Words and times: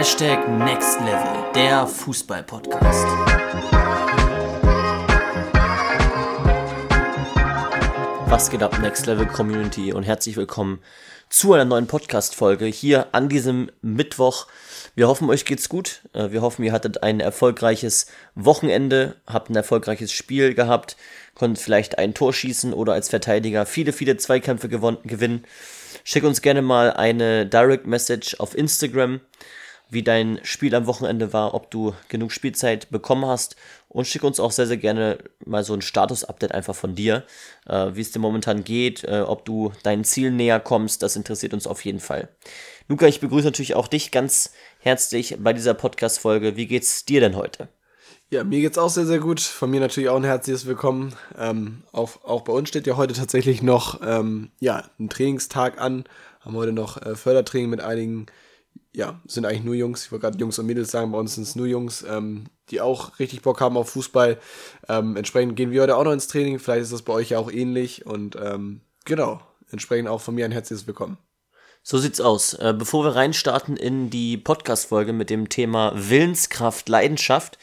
Hashtag 0.00 0.48
Next 0.48 0.98
Level, 1.00 1.52
der 1.54 1.86
Fußball-Podcast. 1.86 3.04
Was 8.26 8.48
geht 8.48 8.62
ab, 8.62 8.78
Next 8.80 9.04
Level 9.04 9.26
Community 9.26 9.92
und 9.92 10.04
herzlich 10.04 10.38
willkommen 10.38 10.78
zu 11.28 11.52
einer 11.52 11.66
neuen 11.66 11.86
Podcast-Folge 11.86 12.64
hier 12.64 13.08
an 13.12 13.28
diesem 13.28 13.70
Mittwoch. 13.82 14.46
Wir 14.94 15.06
hoffen, 15.06 15.28
euch 15.28 15.44
geht's 15.44 15.68
gut. 15.68 16.00
Äh, 16.14 16.30
wir 16.30 16.40
hoffen, 16.40 16.64
ihr 16.64 16.72
hattet 16.72 17.02
ein 17.02 17.20
erfolgreiches 17.20 18.06
Wochenende, 18.34 19.16
habt 19.26 19.50
ein 19.50 19.56
erfolgreiches 19.56 20.12
Spiel 20.12 20.54
gehabt, 20.54 20.96
konntet 21.34 21.62
vielleicht 21.62 21.98
ein 21.98 22.14
Tor 22.14 22.32
schießen 22.32 22.72
oder 22.72 22.94
als 22.94 23.10
Verteidiger 23.10 23.66
viele, 23.66 23.92
viele 23.92 24.16
Zweikämpfe 24.16 24.70
gewinnen. 24.70 25.44
Schick 26.04 26.24
uns 26.24 26.40
gerne 26.40 26.62
mal 26.62 26.90
eine 26.90 27.44
Direct 27.44 27.86
Message 27.86 28.36
auf 28.40 28.56
Instagram, 28.56 29.20
wie 29.90 30.02
dein 30.02 30.40
Spiel 30.42 30.74
am 30.74 30.86
Wochenende 30.86 31.32
war, 31.32 31.54
ob 31.54 31.70
du 31.70 31.94
genug 32.08 32.32
Spielzeit 32.32 32.90
bekommen 32.90 33.26
hast 33.26 33.56
und 33.88 34.06
schick 34.06 34.22
uns 34.22 34.40
auch 34.40 34.52
sehr, 34.52 34.66
sehr 34.66 34.76
gerne 34.76 35.18
mal 35.44 35.64
so 35.64 35.74
ein 35.74 35.82
Status-Update 35.82 36.52
einfach 36.52 36.74
von 36.74 36.94
dir, 36.94 37.24
äh, 37.66 37.90
wie 37.94 38.00
es 38.00 38.12
dir 38.12 38.20
momentan 38.20 38.64
geht, 38.64 39.04
äh, 39.04 39.24
ob 39.26 39.44
du 39.44 39.72
deinen 39.82 40.04
Zielen 40.04 40.36
näher 40.36 40.60
kommst, 40.60 41.02
das 41.02 41.16
interessiert 41.16 41.54
uns 41.54 41.66
auf 41.66 41.84
jeden 41.84 42.00
Fall. 42.00 42.28
Luca, 42.88 43.06
ich 43.06 43.20
begrüße 43.20 43.46
natürlich 43.46 43.74
auch 43.74 43.88
dich 43.88 44.10
ganz 44.10 44.52
herzlich 44.80 45.36
bei 45.38 45.52
dieser 45.52 45.74
Podcast-Folge. 45.74 46.56
Wie 46.56 46.66
geht's 46.66 47.04
dir 47.04 47.20
denn 47.20 47.36
heute? 47.36 47.68
Ja, 48.30 48.44
mir 48.44 48.60
geht's 48.60 48.78
auch 48.78 48.90
sehr, 48.90 49.06
sehr 49.06 49.18
gut. 49.18 49.40
Von 49.40 49.72
mir 49.72 49.80
natürlich 49.80 50.08
auch 50.08 50.16
ein 50.16 50.22
herzliches 50.22 50.64
Willkommen. 50.66 51.16
Ähm, 51.36 51.82
auch, 51.90 52.24
auch 52.24 52.42
bei 52.42 52.52
uns 52.52 52.68
steht 52.68 52.86
ja 52.86 52.96
heute 52.96 53.14
tatsächlich 53.14 53.60
noch 53.60 54.00
ähm, 54.06 54.50
ja, 54.60 54.84
ein 55.00 55.08
Trainingstag 55.08 55.80
an. 55.80 56.04
Haben 56.40 56.54
heute 56.54 56.72
noch 56.72 57.02
äh, 57.02 57.16
Fördertraining 57.16 57.70
mit 57.70 57.80
einigen, 57.80 58.26
ja, 58.92 59.20
sind 59.26 59.46
eigentlich 59.46 59.64
nur 59.64 59.74
Jungs. 59.74 60.04
Ich 60.04 60.12
wollte 60.12 60.22
gerade 60.22 60.38
Jungs 60.38 60.58
und 60.58 60.66
Mädels 60.66 60.90
sagen, 60.90 61.12
bei 61.12 61.18
uns 61.18 61.34
sind 61.34 61.44
es 61.44 61.56
nur 61.56 61.66
Jungs, 61.66 62.04
ähm, 62.08 62.46
die 62.70 62.80
auch 62.80 63.18
richtig 63.18 63.42
Bock 63.42 63.60
haben 63.60 63.76
auf 63.76 63.90
Fußball. 63.90 64.38
Ähm, 64.88 65.16
entsprechend 65.16 65.56
gehen 65.56 65.70
wir 65.70 65.82
heute 65.82 65.96
auch 65.96 66.04
noch 66.04 66.12
ins 66.12 66.28
Training. 66.28 66.58
Vielleicht 66.58 66.82
ist 66.82 66.92
das 66.92 67.02
bei 67.02 67.12
euch 67.12 67.30
ja 67.30 67.38
auch 67.38 67.50
ähnlich. 67.50 68.06
Und 68.06 68.36
ähm, 68.36 68.80
genau, 69.04 69.40
entsprechend 69.70 70.08
auch 70.08 70.20
von 70.20 70.34
mir 70.34 70.44
ein 70.44 70.52
herzliches 70.52 70.86
Willkommen. 70.86 71.18
So 71.82 71.98
sieht's 71.98 72.20
aus. 72.20 72.54
Äh, 72.54 72.74
bevor 72.76 73.04
wir 73.04 73.14
reinstarten 73.14 73.76
in 73.76 74.10
die 74.10 74.36
Podcast-Folge 74.36 75.12
mit 75.12 75.30
dem 75.30 75.48
Thema 75.48 75.92
Willenskraft, 75.94 76.88
Leidenschaft, 76.88 77.58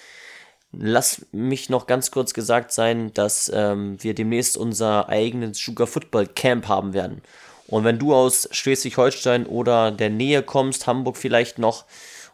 Lass 0.72 1.26
mich 1.32 1.70
noch 1.70 1.88
ganz 1.88 2.12
kurz 2.12 2.34
gesagt 2.34 2.72
sein, 2.72 3.14
dass 3.14 3.50
ähm, 3.54 4.02
wir 4.04 4.14
demnächst 4.14 4.58
unser 4.58 5.08
eigenes 5.08 5.58
Sugar 5.58 5.88
Football 5.88 6.28
Camp 6.28 6.68
haben 6.68 6.94
werden. 6.94 7.22
Und 7.68 7.84
wenn 7.84 8.00
du 8.00 8.14
aus 8.14 8.48
Schleswig-Holstein 8.52 9.46
oder 9.46 9.92
der 9.92 10.10
Nähe 10.10 10.42
kommst, 10.42 10.88
Hamburg 10.88 11.18
vielleicht 11.18 11.60
noch, 11.60 11.86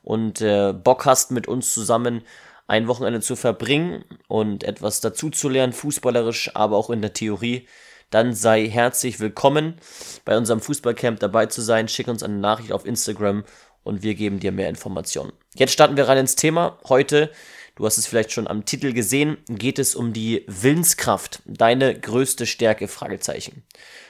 und 0.03 0.41
äh, 0.41 0.73
Bock 0.73 1.05
hast, 1.05 1.31
mit 1.31 1.47
uns 1.47 1.73
zusammen 1.73 2.23
ein 2.67 2.87
Wochenende 2.87 3.21
zu 3.21 3.35
verbringen 3.35 4.05
und 4.27 4.63
etwas 4.63 5.01
dazu 5.01 5.29
zu 5.29 5.49
lernen, 5.49 5.73
fußballerisch, 5.73 6.55
aber 6.55 6.77
auch 6.77 6.89
in 6.89 7.01
der 7.01 7.13
Theorie, 7.13 7.67
dann 8.09 8.33
sei 8.33 8.67
herzlich 8.67 9.19
willkommen 9.19 9.75
bei 10.23 10.37
unserem 10.37 10.61
Fußballcamp 10.61 11.19
dabei 11.19 11.47
zu 11.47 11.61
sein. 11.61 11.87
Schick 11.87 12.07
uns 12.07 12.21
eine 12.21 12.35
Nachricht 12.35 12.71
auf 12.71 12.85
Instagram 12.85 13.43
und 13.83 14.03
wir 14.03 14.13
geben 14.13 14.39
dir 14.39 14.51
mehr 14.51 14.69
Informationen. 14.69 15.33
Jetzt 15.55 15.73
starten 15.73 15.97
wir 15.97 16.07
rein 16.07 16.19
ins 16.19 16.35
Thema. 16.35 16.77
Heute 16.87 17.31
Du 17.75 17.87
hast 17.87 17.97
es 17.97 18.05
vielleicht 18.05 18.31
schon 18.31 18.47
am 18.47 18.65
Titel 18.65 18.93
gesehen, 18.93 19.37
geht 19.49 19.79
es 19.79 19.95
um 19.95 20.13
die 20.13 20.45
Willenskraft, 20.47 21.41
deine 21.45 21.99
größte 21.99 22.45
Stärke, 22.45 22.87
Fragezeichen. 22.87 23.63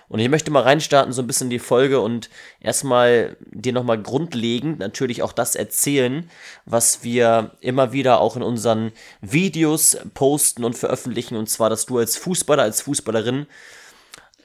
Und 0.09 0.19
ich 0.19 0.27
möchte 0.27 0.51
mal 0.51 0.63
reinstarten, 0.63 1.13
so 1.13 1.21
ein 1.21 1.27
bisschen 1.27 1.49
die 1.49 1.59
Folge 1.59 2.01
und 2.01 2.29
erstmal 2.59 3.37
dir 3.51 3.71
nochmal 3.71 4.01
grundlegend 4.01 4.79
natürlich 4.79 5.23
auch 5.23 5.31
das 5.31 5.55
erzählen, 5.55 6.29
was 6.65 7.03
wir 7.03 7.51
immer 7.61 7.93
wieder 7.93 8.19
auch 8.19 8.35
in 8.35 8.43
unseren 8.43 8.91
Videos 9.21 9.97
posten 10.13 10.65
und 10.65 10.77
veröffentlichen, 10.77 11.37
und 11.37 11.49
zwar, 11.49 11.69
dass 11.69 11.85
du 11.85 11.97
als 11.97 12.17
Fußballer, 12.17 12.63
als 12.63 12.81
Fußballerin 12.81 13.47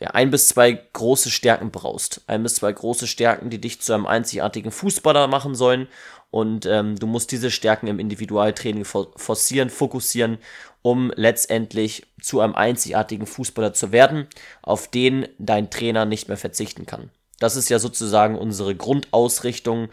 ja, 0.01 0.11
ein 0.11 0.31
bis 0.31 0.47
zwei 0.47 0.73
große 0.93 1.29
Stärken 1.29 1.73
brauchst. 1.73 2.23
Ein 2.29 2.45
bis 2.45 2.55
zwei 2.55 2.73
große 2.73 3.09
Stärken, 3.09 3.51
die 3.51 3.61
dich 3.61 3.81
zu 3.81 3.93
einem 3.93 4.07
einzigartigen 4.07 4.71
Fußballer 4.71 5.27
machen 5.27 5.57
sollen 5.57 5.89
und 6.31 6.67
ähm, 6.67 6.97
du 6.97 7.07
musst 7.07 7.33
diese 7.33 7.51
Stärken 7.51 7.87
im 7.87 7.99
Individualtraining 7.99 8.85
forcieren, 8.85 9.71
fokussieren, 9.71 10.39
um 10.83 11.11
letztendlich 11.17 12.07
zu 12.21 12.41
einem 12.41 12.55
einzigartigen 12.55 13.27
Fußballer 13.27 13.73
zu 13.73 13.93
werden, 13.93 14.27
auf 14.63 14.89
den 14.89 15.27
dein 15.39 15.71
Trainer 15.71 16.05
nicht 16.05 16.29
mehr 16.29 16.37
verzichten 16.37 16.87
kann. 16.87 17.11
Das 17.41 17.57
ist 17.57 17.71
ja 17.71 17.79
sozusagen 17.79 18.37
unsere 18.37 18.75
Grundausrichtung, 18.75 19.89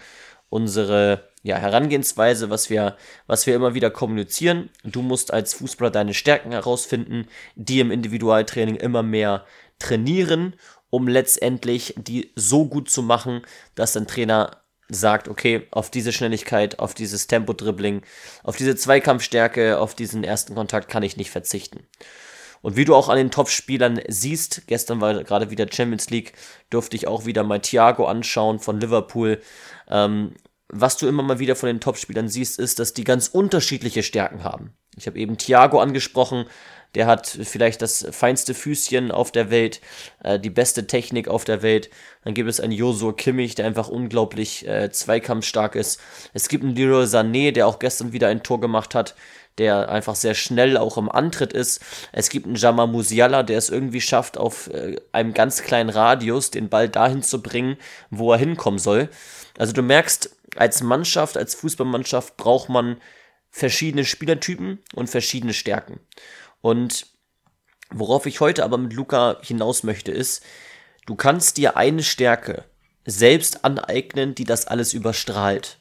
unsere 0.49 1.29
ja, 1.43 1.57
Herangehensweise, 1.57 2.49
was 2.49 2.69
wir, 2.69 2.97
was 3.27 3.45
wir 3.45 3.55
immer 3.55 3.73
wieder 3.73 3.91
kommunizieren. 3.91 4.69
Du 4.83 5.01
musst 5.01 5.31
als 5.31 5.53
Fußballer 5.53 5.91
deine 5.91 6.13
Stärken 6.13 6.51
herausfinden, 6.51 7.27
die 7.55 7.79
im 7.79 7.91
Individualtraining 7.91 8.75
immer 8.75 9.03
mehr 9.03 9.45
trainieren, 9.79 10.55
um 10.89 11.07
letztendlich 11.07 11.93
die 11.97 12.31
so 12.35 12.65
gut 12.65 12.89
zu 12.89 13.03
machen, 13.03 13.41
dass 13.75 13.93
dein 13.93 14.07
Trainer 14.07 14.64
sagt, 14.89 15.27
okay, 15.27 15.67
auf 15.71 15.89
diese 15.89 16.11
Schnelligkeit, 16.11 16.79
auf 16.79 16.93
dieses 16.93 17.27
Tempo-Dribbling, 17.27 18.01
auf 18.43 18.55
diese 18.55 18.75
Zweikampfstärke, 18.75 19.79
auf 19.79 19.95
diesen 19.95 20.23
ersten 20.23 20.55
Kontakt 20.55 20.89
kann 20.89 21.03
ich 21.03 21.17
nicht 21.17 21.31
verzichten. 21.31 21.87
Und 22.61 22.75
wie 22.77 22.85
du 22.85 22.95
auch 22.95 23.09
an 23.09 23.17
den 23.17 23.31
Top-Spielern 23.31 24.01
siehst, 24.07 24.63
gestern 24.67 25.01
war 25.01 25.23
gerade 25.23 25.51
wieder 25.51 25.67
Champions 25.71 26.09
League, 26.09 26.33
durfte 26.69 26.95
ich 26.95 27.07
auch 27.07 27.25
wieder 27.25 27.43
mal 27.43 27.59
Thiago 27.59 28.05
anschauen 28.05 28.59
von 28.59 28.79
Liverpool. 28.79 29.39
Ähm, 29.87 30.33
was 30.67 30.97
du 30.97 31.07
immer 31.07 31.21
mal 31.21 31.39
wieder 31.39 31.55
von 31.55 31.67
den 31.67 31.79
Top-Spielern 31.79 32.27
siehst, 32.27 32.59
ist, 32.59 32.79
dass 32.79 32.93
die 32.93 33.03
ganz 33.03 33.27
unterschiedliche 33.27 34.01
Stärken 34.01 34.43
haben. 34.43 34.73
Ich 34.97 35.05
habe 35.05 35.19
eben 35.19 35.37
Thiago 35.37 35.79
angesprochen, 35.79 36.45
der 36.95 37.07
hat 37.07 37.27
vielleicht 37.27 37.81
das 37.81 38.07
feinste 38.11 38.53
Füßchen 38.53 39.11
auf 39.11 39.31
der 39.31 39.49
Welt, 39.49 39.81
äh, 40.23 40.39
die 40.39 40.49
beste 40.49 40.87
Technik 40.87 41.27
auf 41.27 41.43
der 41.43 41.61
Welt. 41.61 41.89
Dann 42.23 42.33
gibt 42.33 42.49
es 42.49 42.59
einen 42.59 42.71
Joshua 42.71 43.13
Kimmich, 43.13 43.55
der 43.55 43.65
einfach 43.65 43.89
unglaublich 43.89 44.67
äh, 44.67 44.89
zweikampfstark 44.89 45.75
ist. 45.75 45.99
Es 46.33 46.47
gibt 46.47 46.63
einen 46.63 46.75
Leroy 46.75 47.03
Sané, 47.03 47.51
der 47.51 47.67
auch 47.67 47.79
gestern 47.79 48.13
wieder 48.13 48.29
ein 48.29 48.43
Tor 48.43 48.59
gemacht 48.59 48.95
hat, 48.95 49.15
der 49.57 49.89
einfach 49.89 50.15
sehr 50.15 50.33
schnell 50.33 50.77
auch 50.77 50.97
im 50.97 51.09
Antritt 51.09 51.53
ist. 51.53 51.81
Es 52.11 52.29
gibt 52.29 52.45
einen 52.45 52.55
Jama 52.55 52.87
Musiala, 52.87 53.43
der 53.43 53.57
es 53.57 53.69
irgendwie 53.69 54.01
schafft, 54.01 54.37
auf 54.37 54.67
äh, 54.73 54.95
einem 55.11 55.33
ganz 55.33 55.63
kleinen 55.63 55.89
Radius 55.89 56.51
den 56.51 56.69
Ball 56.69 56.89
dahin 56.89 57.21
zu 57.21 57.41
bringen, 57.41 57.77
wo 58.09 58.31
er 58.31 58.37
hinkommen 58.37 58.79
soll. 58.79 59.09
Also 59.57 59.73
du 59.73 59.81
merkst, 59.81 60.35
als 60.55 60.81
Mannschaft, 60.81 61.37
als 61.37 61.55
Fußballmannschaft 61.55 62.37
braucht 62.37 62.69
man 62.69 62.97
verschiedene 63.49 64.03
Spielertypen 64.03 64.79
und 64.93 65.09
verschiedene 65.09 65.53
Stärken. 65.53 65.99
Und 66.65 67.05
worauf 67.91 68.25
ich 68.25 68.39
heute 68.39 68.63
aber 68.63 68.79
mit 68.79 68.93
Luca 68.93 69.37
hinaus 69.43 69.83
möchte, 69.83 70.11
ist, 70.11 70.41
du 71.05 71.13
kannst 71.13 71.57
dir 71.57 71.77
eine 71.77 72.01
Stärke 72.01 72.65
selbst 73.05 73.63
aneignen, 73.63 74.33
die 74.33 74.45
das 74.45 74.65
alles 74.65 74.95
überstrahlt. 74.95 75.77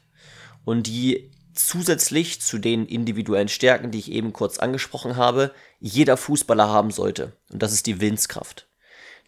Und 0.63 0.85
die 0.85 1.31
zusätzlich 1.55 2.39
zu 2.39 2.59
den 2.59 2.85
individuellen 2.85 3.47
Stärken, 3.47 3.89
die 3.89 3.97
ich 3.97 4.11
eben 4.11 4.31
kurz 4.31 4.59
angesprochen 4.59 5.15
habe, 5.15 5.55
jeder 5.79 6.17
Fußballer 6.17 6.69
haben 6.69 6.91
sollte. 6.91 7.35
Und 7.51 7.63
das 7.63 7.73
ist 7.73 7.87
die 7.87 7.99
Willenskraft. 7.99 8.67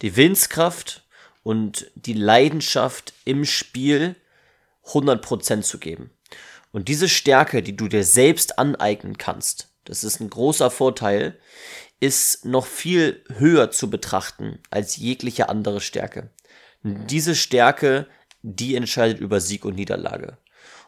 Die 0.03 0.15
Willenskraft 0.15 1.07
und 1.41 1.89
die 1.95 2.13
Leidenschaft 2.13 3.15
im 3.25 3.45
Spiel 3.45 4.15
100% 4.85 5.63
zu 5.63 5.79
geben. 5.79 6.11
Und 6.71 6.87
diese 6.87 7.09
Stärke, 7.09 7.63
die 7.63 7.75
du 7.75 7.87
dir 7.87 8.03
selbst 8.03 8.59
aneignen 8.59 9.17
kannst, 9.17 9.69
das 9.87 10.03
ist 10.03 10.19
ein 10.19 10.29
großer 10.29 10.69
Vorteil, 10.69 11.39
ist 11.99 12.45
noch 12.45 12.65
viel 12.65 13.23
höher 13.37 13.71
zu 13.71 13.89
betrachten 13.89 14.59
als 14.69 14.97
jegliche 14.97 15.49
andere 15.49 15.79
Stärke. 15.81 16.29
Diese 16.83 17.35
Stärke, 17.35 18.07
die 18.41 18.75
entscheidet 18.75 19.19
über 19.19 19.39
Sieg 19.39 19.65
und 19.65 19.75
Niederlage. 19.75 20.37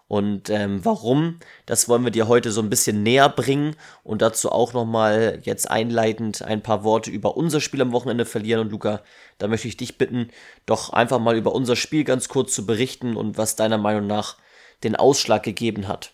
Und 0.07 0.49
ähm, 0.49 0.83
warum, 0.83 1.39
das 1.65 1.87
wollen 1.87 2.03
wir 2.03 2.11
dir 2.11 2.27
heute 2.27 2.51
so 2.51 2.61
ein 2.61 2.69
bisschen 2.69 3.03
näher 3.03 3.29
bringen 3.29 3.75
und 4.03 4.21
dazu 4.21 4.51
auch 4.51 4.73
nochmal 4.73 5.39
jetzt 5.43 5.69
einleitend 5.69 6.41
ein 6.41 6.63
paar 6.63 6.83
Worte 6.83 7.11
über 7.11 7.37
unser 7.37 7.61
Spiel 7.61 7.81
am 7.81 7.91
Wochenende 7.91 8.25
verlieren. 8.25 8.61
Und 8.61 8.71
Luca, 8.71 9.03
da 9.37 9.47
möchte 9.47 9.67
ich 9.67 9.77
dich 9.77 9.99
bitten, 9.99 10.29
doch 10.65 10.91
einfach 10.91 11.19
mal 11.19 11.37
über 11.37 11.53
unser 11.53 11.75
Spiel 11.75 12.03
ganz 12.03 12.27
kurz 12.27 12.53
zu 12.53 12.65
berichten 12.65 13.15
und 13.15 13.37
was 13.37 13.55
deiner 13.55 13.77
Meinung 13.77 14.07
nach 14.07 14.37
den 14.83 14.95
Ausschlag 14.95 15.43
gegeben 15.43 15.87
hat. 15.87 16.13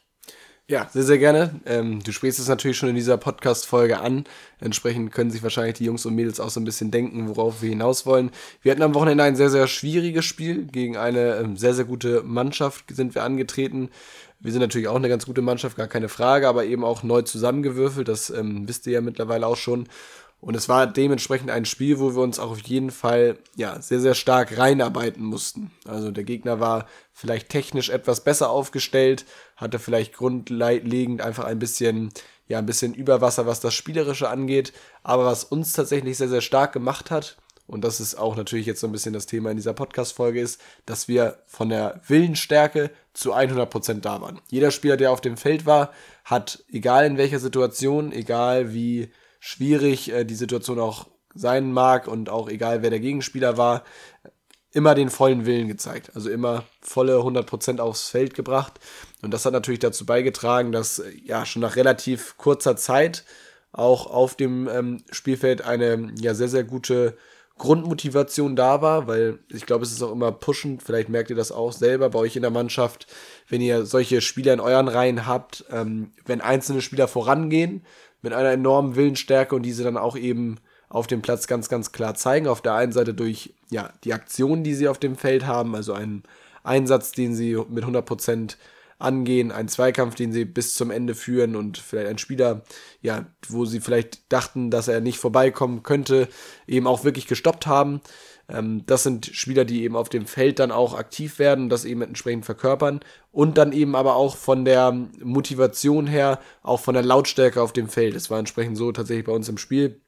Ja, 0.67 0.89
sehr, 0.91 1.03
sehr 1.03 1.19
gerne. 1.19 1.61
Ähm, 1.67 2.01
du 2.01 2.11
sprichst 2.11 2.39
es 2.39 2.47
natürlich 2.47 2.75
schon 2.75 2.89
in 2.89 2.95
dieser 2.95 3.17
Podcast-Folge 3.17 3.99
an. 3.99 4.23
Entsprechend 4.59 5.11
können 5.11 5.29
sich 5.29 5.43
wahrscheinlich 5.43 5.75
die 5.75 5.85
Jungs 5.85 6.07
und 6.07 6.15
Mädels 6.15 6.39
auch 6.39 6.49
so 6.49 6.59
ein 6.59 6.65
bisschen 6.65 6.89
denken, 6.89 7.27
worauf 7.29 7.61
wir 7.61 7.69
hinaus 7.69 8.07
wollen. 8.07 8.31
Wir 8.63 8.71
hatten 8.71 8.81
am 8.81 8.95
Wochenende 8.95 9.23
ein 9.23 9.35
sehr, 9.35 9.51
sehr 9.51 9.67
schwieriges 9.67 10.25
Spiel. 10.25 10.65
Gegen 10.65 10.97
eine 10.97 11.35
ähm, 11.35 11.55
sehr, 11.55 11.75
sehr 11.75 11.85
gute 11.85 12.23
Mannschaft 12.23 12.85
sind 12.89 13.13
wir 13.13 13.21
angetreten. 13.21 13.91
Wir 14.39 14.51
sind 14.51 14.61
natürlich 14.61 14.87
auch 14.87 14.95
eine 14.95 15.07
ganz 15.07 15.27
gute 15.27 15.43
Mannschaft, 15.43 15.77
gar 15.77 15.87
keine 15.87 16.09
Frage, 16.09 16.47
aber 16.47 16.65
eben 16.65 16.83
auch 16.83 17.03
neu 17.03 17.21
zusammengewürfelt. 17.21 18.07
Das 18.07 18.31
ähm, 18.31 18.67
wisst 18.67 18.87
ihr 18.87 18.93
ja 18.93 19.01
mittlerweile 19.01 19.45
auch 19.45 19.57
schon. 19.57 19.87
Und 20.45 20.53
es 20.53 20.69
war 20.69 20.85
dementsprechend 20.85 21.49
ein 21.49 21.65
Spiel, 21.65 21.99
wo 21.99 22.13
wir 22.13 22.21
uns 22.21 22.37
auch 22.37 22.51
auf 22.51 22.61
jeden 22.61 22.91
Fall 22.91 23.39
ja 23.55 23.81
sehr, 23.81 23.99
sehr 23.99 24.13
stark 24.13 24.59
reinarbeiten 24.59 25.25
mussten. 25.25 25.71
Also 25.87 26.11
der 26.11 26.23
Gegner 26.23 26.59
war 26.59 26.85
vielleicht 27.13 27.49
technisch 27.49 27.89
etwas 27.89 28.23
besser 28.23 28.51
aufgestellt, 28.51 29.25
hatte 29.55 29.79
vielleicht 29.79 30.13
grundlegend 30.13 31.23
einfach 31.23 31.45
ein 31.45 31.57
bisschen, 31.57 32.11
ja, 32.47 32.59
ein 32.59 32.67
bisschen 32.67 32.93
Überwasser, 32.93 33.47
was 33.47 33.59
das 33.59 33.73
Spielerische 33.73 34.29
angeht. 34.29 34.71
Aber 35.01 35.25
was 35.25 35.45
uns 35.45 35.73
tatsächlich 35.73 36.15
sehr, 36.15 36.29
sehr 36.29 36.41
stark 36.41 36.73
gemacht 36.73 37.09
hat, 37.09 37.37
und 37.65 37.83
das 37.83 37.99
ist 37.99 38.13
auch 38.13 38.35
natürlich 38.35 38.67
jetzt 38.67 38.81
so 38.81 38.85
ein 38.85 38.93
bisschen 38.93 39.13
das 39.13 39.25
Thema 39.25 39.49
in 39.49 39.57
dieser 39.57 39.73
Podcast-Folge 39.73 40.39
ist, 40.39 40.61
dass 40.85 41.07
wir 41.07 41.39
von 41.47 41.69
der 41.69 42.01
Willensstärke 42.07 42.91
zu 43.13 43.33
100% 43.33 44.01
da 44.01 44.21
waren. 44.21 44.39
Jeder 44.51 44.69
Spieler, 44.69 44.95
der 44.95 45.11
auf 45.11 45.21
dem 45.21 45.37
Feld 45.37 45.65
war, 45.65 45.91
hat, 46.23 46.63
egal 46.71 47.07
in 47.07 47.17
welcher 47.17 47.39
Situation, 47.39 48.11
egal 48.11 48.75
wie 48.75 49.09
schwierig 49.45 50.11
äh, 50.11 50.25
die 50.25 50.33
Situation 50.33 50.79
auch 50.79 51.05
sein 51.35 51.71
mag 51.71 52.07
und 52.07 52.29
auch 52.29 52.49
egal 52.49 52.81
wer 52.81 52.89
der 52.89 52.99
Gegenspieler 52.99 53.57
war, 53.57 53.83
immer 54.71 54.95
den 54.95 55.11
vollen 55.11 55.45
Willen 55.45 55.67
gezeigt. 55.67 56.11
Also 56.15 56.31
immer 56.31 56.63
volle 56.81 57.17
100% 57.17 57.79
aufs 57.79 58.09
Feld 58.09 58.33
gebracht. 58.33 58.79
Und 59.21 59.31
das 59.31 59.45
hat 59.45 59.53
natürlich 59.53 59.81
dazu 59.81 60.03
beigetragen, 60.03 60.71
dass 60.71 60.97
äh, 60.97 61.11
ja 61.23 61.45
schon 61.45 61.61
nach 61.61 61.75
relativ 61.75 62.37
kurzer 62.37 62.75
Zeit 62.75 63.23
auch 63.71 64.07
auf 64.07 64.35
dem 64.35 64.67
ähm, 64.67 65.03
Spielfeld 65.11 65.61
eine 65.61 66.11
ja 66.19 66.33
sehr, 66.33 66.47
sehr 66.47 66.63
gute 66.63 67.15
Grundmotivation 67.57 68.55
da 68.55 68.81
war, 68.81 69.07
weil 69.07 69.39
ich 69.49 69.65
glaube, 69.65 69.85
es 69.85 69.91
ist 69.91 70.01
auch 70.01 70.11
immer 70.11 70.31
pushend, 70.31 70.83
vielleicht 70.83 71.07
merkt 71.07 71.29
ihr 71.29 71.37
das 71.37 71.53
auch 71.53 71.71
selber 71.71 72.09
bei 72.09 72.19
euch 72.19 72.35
in 72.35 72.41
der 72.41 72.51
Mannschaft, 72.51 73.07
wenn 73.47 73.61
ihr 73.61 73.85
solche 73.85 74.19
Spieler 74.21 74.53
in 74.53 74.59
euren 74.59 74.89
Reihen 74.89 75.25
habt, 75.25 75.65
ähm, 75.71 76.11
wenn 76.25 76.41
einzelne 76.41 76.81
Spieler 76.81 77.07
vorangehen 77.07 77.85
mit 78.25 78.33
einer 78.33 78.51
enormen 78.51 78.95
Willensstärke 78.95 79.55
und 79.55 79.61
diese 79.61 79.83
dann 79.83 79.97
auch 79.97 80.17
eben 80.17 80.57
auf 80.89 81.05
dem 81.05 81.21
Platz 81.21 81.45
ganz, 81.45 81.69
ganz 81.69 81.91
klar 81.91 82.15
zeigen. 82.15 82.47
Auf 82.47 82.61
der 82.61 82.73
einen 82.73 82.91
Seite 82.91 83.13
durch 83.13 83.53
ja, 83.69 83.93
die 84.03 84.13
Aktionen, 84.13 84.63
die 84.63 84.73
sie 84.73 84.87
auf 84.87 84.97
dem 84.97 85.15
Feld 85.15 85.45
haben, 85.45 85.75
also 85.75 85.93
einen 85.93 86.23
Einsatz, 86.63 87.11
den 87.11 87.35
sie 87.35 87.55
mit 87.69 87.85
100% 87.85 88.57
angehen, 88.97 89.51
einen 89.51 89.67
Zweikampf, 89.67 90.15
den 90.15 90.33
sie 90.33 90.43
bis 90.43 90.73
zum 90.73 90.89
Ende 90.89 91.13
führen 91.13 91.55
und 91.55 91.77
vielleicht 91.77 92.07
ein 92.07 92.17
Spieler, 92.17 92.63
ja, 93.01 93.27
wo 93.47 93.65
sie 93.65 93.79
vielleicht 93.79 94.31
dachten, 94.33 94.71
dass 94.71 94.87
er 94.87 95.01
nicht 95.01 95.19
vorbeikommen 95.19 95.83
könnte, 95.83 96.27
eben 96.65 96.87
auch 96.87 97.03
wirklich 97.03 97.27
gestoppt 97.27 97.67
haben. 97.67 98.01
Ähm, 98.49 98.85
das 98.85 99.03
sind 99.03 99.27
Spieler, 99.27 99.65
die 99.65 99.83
eben 99.83 99.95
auf 99.95 100.09
dem 100.09 100.25
Feld 100.25 100.59
dann 100.59 100.71
auch 100.71 100.93
aktiv 100.93 101.39
werden, 101.39 101.69
das 101.69 101.85
eben 101.85 102.01
entsprechend 102.01 102.45
verkörpern 102.45 102.99
und 103.31 103.57
dann 103.57 103.71
eben 103.71 103.95
aber 103.95 104.15
auch 104.15 104.37
von 104.37 104.65
der 104.65 104.91
Motivation 105.23 106.07
her, 106.07 106.39
auch 106.63 106.79
von 106.79 106.93
der 106.93 107.03
Lautstärke 107.03 107.61
auf 107.61 107.73
dem 107.73 107.89
Feld. 107.89 108.15
Es 108.15 108.29
war 108.29 108.39
entsprechend 108.39 108.77
so 108.77 108.91
tatsächlich 108.91 109.25
bei 109.25 109.33
uns 109.33 109.49
im 109.49 109.57
Spiel 109.57 110.01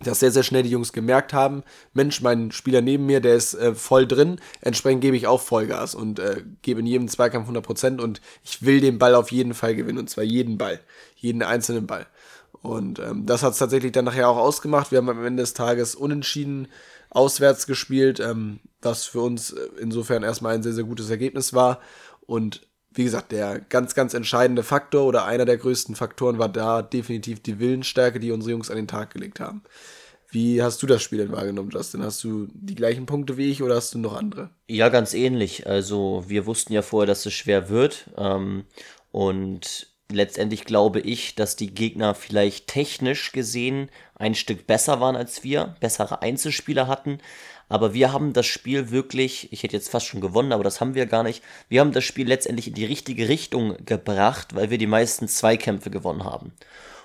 dass 0.00 0.20
sehr, 0.20 0.30
sehr 0.30 0.42
schnell 0.42 0.62
die 0.62 0.70
Jungs 0.70 0.92
gemerkt 0.92 1.32
haben, 1.32 1.62
Mensch, 1.94 2.20
mein 2.20 2.52
Spieler 2.52 2.82
neben 2.82 3.06
mir, 3.06 3.20
der 3.20 3.34
ist 3.34 3.54
äh, 3.54 3.74
voll 3.74 4.06
drin, 4.06 4.38
entsprechend 4.60 5.00
gebe 5.00 5.16
ich 5.16 5.26
auch 5.26 5.40
Vollgas 5.40 5.94
und 5.94 6.18
äh, 6.18 6.42
gebe 6.60 6.80
in 6.80 6.86
jedem 6.86 7.08
Zweikampf 7.08 7.48
100% 7.48 8.00
und 8.00 8.20
ich 8.44 8.62
will 8.64 8.80
den 8.80 8.98
Ball 8.98 9.14
auf 9.14 9.32
jeden 9.32 9.54
Fall 9.54 9.74
gewinnen 9.74 9.98
und 9.98 10.10
zwar 10.10 10.24
jeden 10.24 10.58
Ball, 10.58 10.80
jeden 11.16 11.42
einzelnen 11.42 11.86
Ball. 11.86 12.06
Und 12.62 12.98
ähm, 12.98 13.26
das 13.26 13.42
hat 13.42 13.52
es 13.52 13.58
tatsächlich 13.58 13.92
dann 13.92 14.04
nachher 14.04 14.28
auch 14.28 14.36
ausgemacht. 14.36 14.90
Wir 14.90 14.98
haben 14.98 15.08
am 15.08 15.24
Ende 15.24 15.42
des 15.42 15.54
Tages 15.54 15.94
unentschieden 15.94 16.68
auswärts 17.16 17.66
gespielt, 17.66 18.20
ähm, 18.20 18.60
was 18.82 19.06
für 19.06 19.20
uns 19.20 19.52
äh, 19.52 19.68
insofern 19.80 20.22
erstmal 20.22 20.54
ein 20.54 20.62
sehr, 20.62 20.74
sehr 20.74 20.84
gutes 20.84 21.10
Ergebnis 21.10 21.54
war. 21.54 21.80
Und 22.26 22.60
wie 22.92 23.04
gesagt, 23.04 23.32
der 23.32 23.60
ganz, 23.60 23.94
ganz 23.94 24.14
entscheidende 24.14 24.62
Faktor 24.62 25.06
oder 25.06 25.24
einer 25.24 25.44
der 25.44 25.56
größten 25.56 25.96
Faktoren 25.96 26.38
war 26.38 26.48
da 26.48 26.82
definitiv 26.82 27.40
die 27.40 27.58
Willensstärke, 27.58 28.20
die 28.20 28.32
unsere 28.32 28.52
Jungs 28.52 28.70
an 28.70 28.76
den 28.76 28.88
Tag 28.88 29.12
gelegt 29.12 29.40
haben. 29.40 29.62
Wie 30.28 30.62
hast 30.62 30.82
du 30.82 30.86
das 30.86 31.02
Spiel 31.02 31.18
denn 31.18 31.32
wahrgenommen, 31.32 31.70
Justin? 31.70 32.02
Hast 32.02 32.22
du 32.24 32.48
die 32.52 32.74
gleichen 32.74 33.06
Punkte 33.06 33.36
wie 33.36 33.50
ich 33.50 33.62
oder 33.62 33.76
hast 33.76 33.94
du 33.94 33.98
noch 33.98 34.14
andere? 34.14 34.50
Ja, 34.68 34.88
ganz 34.88 35.14
ähnlich. 35.14 35.66
Also 35.66 36.24
wir 36.26 36.46
wussten 36.46 36.72
ja 36.72 36.82
vorher, 36.82 37.06
dass 37.06 37.24
es 37.24 37.32
schwer 37.32 37.68
wird. 37.70 38.10
Ähm, 38.16 38.64
und 39.12 39.88
letztendlich 40.10 40.64
glaube 40.64 41.00
ich, 41.00 41.34
dass 41.34 41.56
die 41.56 41.74
Gegner 41.74 42.14
vielleicht 42.14 42.68
technisch 42.68 43.32
gesehen 43.32 43.90
ein 44.14 44.34
Stück 44.34 44.66
besser 44.66 45.00
waren 45.00 45.16
als 45.16 45.44
wir, 45.44 45.76
bessere 45.80 46.22
Einzelspieler 46.22 46.86
hatten. 46.86 47.18
Aber 47.68 47.94
wir 47.94 48.12
haben 48.12 48.32
das 48.32 48.46
Spiel 48.46 48.90
wirklich, 48.90 49.52
ich 49.52 49.62
hätte 49.64 49.76
jetzt 49.76 49.88
fast 49.88 50.06
schon 50.06 50.20
gewonnen, 50.20 50.52
aber 50.52 50.62
das 50.62 50.80
haben 50.80 50.94
wir 50.94 51.06
gar 51.06 51.24
nicht. 51.24 51.42
Wir 51.68 51.80
haben 51.80 51.92
das 51.92 52.04
Spiel 52.04 52.28
letztendlich 52.28 52.68
in 52.68 52.74
die 52.74 52.84
richtige 52.84 53.28
Richtung 53.28 53.76
gebracht, 53.84 54.54
weil 54.54 54.70
wir 54.70 54.78
die 54.78 54.86
meisten 54.86 55.26
Zweikämpfe 55.26 55.90
gewonnen 55.90 56.24
haben. 56.24 56.52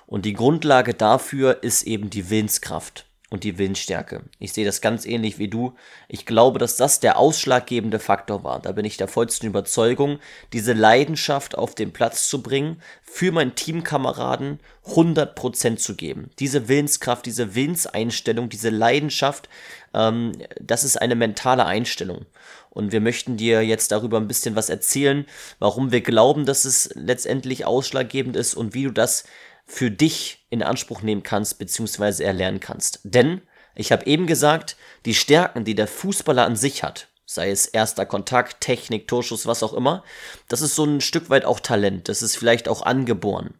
Und 0.06 0.24
die 0.24 0.34
Grundlage 0.34 0.94
dafür 0.94 1.62
ist 1.62 1.82
eben 1.82 2.10
die 2.10 2.30
Willenskraft 2.30 3.06
und 3.32 3.44
die 3.44 3.56
Willensstärke. 3.56 4.24
Ich 4.38 4.52
sehe 4.52 4.66
das 4.66 4.82
ganz 4.82 5.06
ähnlich 5.06 5.38
wie 5.38 5.48
du. 5.48 5.72
Ich 6.06 6.26
glaube, 6.26 6.58
dass 6.58 6.76
das 6.76 7.00
der 7.00 7.16
ausschlaggebende 7.16 7.98
Faktor 7.98 8.44
war. 8.44 8.60
Da 8.60 8.72
bin 8.72 8.84
ich 8.84 8.98
der 8.98 9.08
vollsten 9.08 9.46
Überzeugung, 9.46 10.18
diese 10.52 10.74
Leidenschaft 10.74 11.56
auf 11.56 11.74
den 11.74 11.94
Platz 11.94 12.28
zu 12.28 12.42
bringen, 12.42 12.82
für 13.02 13.32
meinen 13.32 13.54
Teamkameraden 13.54 14.60
100% 14.86 15.76
zu 15.76 15.96
geben. 15.96 16.28
Diese 16.40 16.68
Willenskraft, 16.68 17.24
diese 17.24 17.54
Willenseinstellung, 17.54 18.50
diese 18.50 18.68
Leidenschaft, 18.68 19.48
ähm, 19.94 20.32
das 20.60 20.84
ist 20.84 21.00
eine 21.00 21.14
mentale 21.14 21.64
Einstellung. 21.64 22.26
Und 22.68 22.92
wir 22.92 23.00
möchten 23.00 23.38
dir 23.38 23.62
jetzt 23.62 23.92
darüber 23.92 24.18
ein 24.18 24.28
bisschen 24.28 24.56
was 24.56 24.68
erzählen, 24.68 25.24
warum 25.58 25.90
wir 25.90 26.02
glauben, 26.02 26.44
dass 26.44 26.66
es 26.66 26.90
letztendlich 26.94 27.64
ausschlaggebend 27.64 28.36
ist 28.36 28.54
und 28.54 28.74
wie 28.74 28.84
du 28.84 28.90
das 28.90 29.24
für 29.64 29.90
dich 29.90 30.46
in 30.50 30.62
Anspruch 30.62 31.02
nehmen 31.02 31.22
kannst 31.22 31.58
bzw. 31.58 32.22
erlernen 32.22 32.60
kannst. 32.60 33.00
Denn, 33.04 33.42
ich 33.74 33.92
habe 33.92 34.06
eben 34.06 34.26
gesagt, 34.26 34.76
die 35.06 35.14
Stärken, 35.14 35.64
die 35.64 35.74
der 35.74 35.86
Fußballer 35.86 36.44
an 36.44 36.56
sich 36.56 36.82
hat, 36.82 37.08
sei 37.24 37.50
es 37.50 37.66
erster 37.66 38.04
Kontakt, 38.04 38.60
Technik, 38.60 39.08
Torschuss, 39.08 39.46
was 39.46 39.62
auch 39.62 39.72
immer, 39.72 40.04
das 40.48 40.60
ist 40.60 40.74
so 40.74 40.84
ein 40.84 41.00
Stück 41.00 41.30
weit 41.30 41.44
auch 41.44 41.60
Talent, 41.60 42.08
das 42.08 42.22
ist 42.22 42.36
vielleicht 42.36 42.68
auch 42.68 42.82
angeboren. 42.82 43.54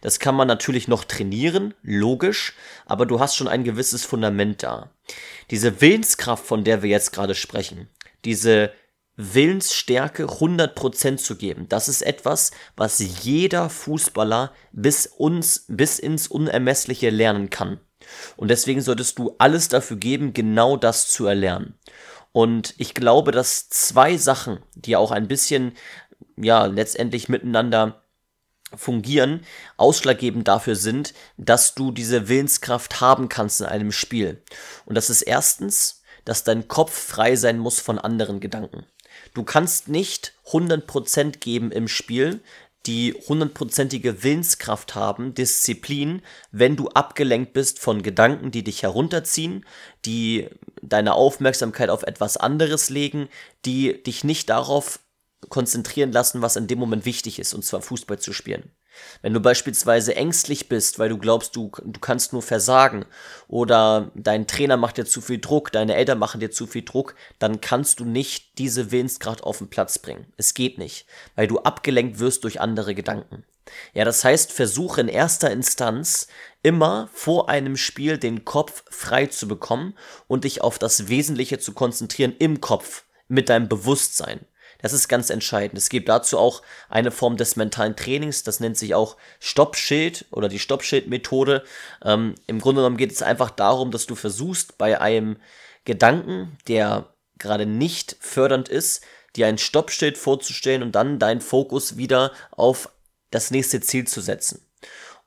Das 0.00 0.18
kann 0.18 0.34
man 0.34 0.48
natürlich 0.48 0.88
noch 0.88 1.04
trainieren, 1.04 1.74
logisch, 1.82 2.54
aber 2.86 3.04
du 3.04 3.20
hast 3.20 3.36
schon 3.36 3.48
ein 3.48 3.64
gewisses 3.64 4.04
Fundament 4.04 4.62
da. 4.62 4.90
Diese 5.50 5.80
Willenskraft, 5.80 6.46
von 6.46 6.64
der 6.64 6.82
wir 6.82 6.90
jetzt 6.90 7.12
gerade 7.12 7.34
sprechen, 7.34 7.88
diese 8.24 8.72
Willensstärke 9.20 10.26
100% 10.26 11.16
zu 11.16 11.34
geben. 11.34 11.68
Das 11.68 11.88
ist 11.88 12.02
etwas, 12.02 12.52
was 12.76 13.00
jeder 13.24 13.68
Fußballer 13.68 14.52
bis 14.70 15.06
uns, 15.06 15.64
bis 15.66 15.98
ins 15.98 16.28
Unermessliche 16.28 17.10
lernen 17.10 17.50
kann. 17.50 17.80
Und 18.36 18.48
deswegen 18.48 18.80
solltest 18.80 19.18
du 19.18 19.34
alles 19.38 19.68
dafür 19.68 19.96
geben, 19.96 20.34
genau 20.34 20.76
das 20.76 21.08
zu 21.08 21.26
erlernen. 21.26 21.74
Und 22.30 22.74
ich 22.78 22.94
glaube, 22.94 23.32
dass 23.32 23.68
zwei 23.68 24.16
Sachen, 24.16 24.60
die 24.76 24.94
auch 24.94 25.10
ein 25.10 25.26
bisschen, 25.26 25.72
ja, 26.36 26.66
letztendlich 26.66 27.28
miteinander 27.28 28.04
fungieren, 28.76 29.40
ausschlaggebend 29.78 30.46
dafür 30.46 30.76
sind, 30.76 31.12
dass 31.36 31.74
du 31.74 31.90
diese 31.90 32.28
Willenskraft 32.28 33.00
haben 33.00 33.28
kannst 33.28 33.62
in 33.62 33.66
einem 33.66 33.90
Spiel. 33.90 34.44
Und 34.84 34.94
das 34.94 35.10
ist 35.10 35.22
erstens, 35.22 36.02
dass 36.24 36.44
dein 36.44 36.68
Kopf 36.68 36.92
frei 36.92 37.34
sein 37.34 37.58
muss 37.58 37.80
von 37.80 37.98
anderen 37.98 38.38
Gedanken. 38.38 38.86
Du 39.38 39.44
kannst 39.44 39.86
nicht 39.86 40.32
100% 40.46 41.38
geben 41.38 41.70
im 41.70 41.86
Spiel, 41.86 42.40
die 42.86 43.12
hundertprozentige 43.12 44.24
Willenskraft 44.24 44.96
haben, 44.96 45.32
Disziplin, 45.32 46.22
wenn 46.50 46.74
du 46.74 46.88
abgelenkt 46.88 47.52
bist 47.52 47.78
von 47.78 48.02
Gedanken, 48.02 48.50
die 48.50 48.64
dich 48.64 48.82
herunterziehen, 48.82 49.64
die 50.04 50.48
deine 50.82 51.14
Aufmerksamkeit 51.14 51.88
auf 51.88 52.02
etwas 52.02 52.36
anderes 52.36 52.90
legen, 52.90 53.28
die 53.64 54.02
dich 54.02 54.24
nicht 54.24 54.50
darauf 54.50 54.98
konzentrieren 55.48 56.10
lassen, 56.10 56.42
was 56.42 56.56
in 56.56 56.66
dem 56.66 56.80
Moment 56.80 57.04
wichtig 57.04 57.38
ist, 57.38 57.54
und 57.54 57.64
zwar 57.64 57.80
Fußball 57.80 58.18
zu 58.18 58.32
spielen. 58.32 58.72
Wenn 59.22 59.34
du 59.34 59.40
beispielsweise 59.40 60.16
ängstlich 60.16 60.68
bist, 60.68 60.98
weil 60.98 61.08
du 61.08 61.18
glaubst, 61.18 61.56
du, 61.56 61.70
du 61.84 62.00
kannst 62.00 62.32
nur 62.32 62.42
versagen 62.42 63.04
oder 63.46 64.10
dein 64.14 64.46
Trainer 64.46 64.76
macht 64.76 64.96
dir 64.96 65.04
zu 65.04 65.20
viel 65.20 65.40
Druck, 65.40 65.72
deine 65.72 65.94
Eltern 65.94 66.18
machen 66.18 66.40
dir 66.40 66.50
zu 66.50 66.66
viel 66.66 66.82
Druck, 66.82 67.14
dann 67.38 67.60
kannst 67.60 68.00
du 68.00 68.04
nicht 68.04 68.58
diese 68.58 68.90
Willenskraft 68.90 69.42
auf 69.42 69.58
den 69.58 69.70
Platz 69.70 69.98
bringen. 69.98 70.32
Es 70.36 70.54
geht 70.54 70.78
nicht, 70.78 71.06
weil 71.36 71.46
du 71.46 71.60
abgelenkt 71.60 72.18
wirst 72.18 72.44
durch 72.44 72.60
andere 72.60 72.94
Gedanken. 72.94 73.44
Ja, 73.92 74.04
das 74.04 74.24
heißt, 74.24 74.52
versuche 74.52 75.00
in 75.00 75.08
erster 75.08 75.50
Instanz 75.50 76.28
immer 76.62 77.08
vor 77.12 77.48
einem 77.48 77.76
Spiel 77.76 78.18
den 78.18 78.44
Kopf 78.44 78.84
frei 78.90 79.26
zu 79.26 79.46
bekommen 79.46 79.94
und 80.26 80.44
dich 80.44 80.62
auf 80.62 80.78
das 80.78 81.08
Wesentliche 81.08 81.58
zu 81.58 81.72
konzentrieren 81.72 82.34
im 82.38 82.60
Kopf 82.60 83.04
mit 83.28 83.48
deinem 83.48 83.68
Bewusstsein. 83.68 84.40
Das 84.80 84.92
ist 84.92 85.08
ganz 85.08 85.28
entscheidend. 85.30 85.76
Es 85.76 85.88
gibt 85.88 86.08
dazu 86.08 86.38
auch 86.38 86.62
eine 86.88 87.10
Form 87.10 87.36
des 87.36 87.56
mentalen 87.56 87.96
Trainings, 87.96 88.44
das 88.44 88.60
nennt 88.60 88.76
sich 88.78 88.94
auch 88.94 89.16
Stoppschild 89.40 90.26
oder 90.30 90.48
die 90.48 90.60
Stoppschild-Methode. 90.60 91.64
Ähm, 92.04 92.36
Im 92.46 92.60
Grunde 92.60 92.82
genommen 92.82 92.96
geht 92.96 93.12
es 93.12 93.22
einfach 93.22 93.50
darum, 93.50 93.90
dass 93.90 94.06
du 94.06 94.14
versuchst, 94.14 94.78
bei 94.78 95.00
einem 95.00 95.36
Gedanken, 95.84 96.56
der 96.68 97.12
gerade 97.38 97.66
nicht 97.66 98.16
fördernd 98.20 98.68
ist, 98.68 99.02
dir 99.36 99.46
ein 99.46 99.58
Stoppschild 99.58 100.16
vorzustellen 100.16 100.82
und 100.82 100.92
dann 100.92 101.18
deinen 101.18 101.40
Fokus 101.40 101.96
wieder 101.96 102.32
auf 102.50 102.90
das 103.30 103.50
nächste 103.50 103.80
Ziel 103.80 104.06
zu 104.06 104.20
setzen. 104.20 104.67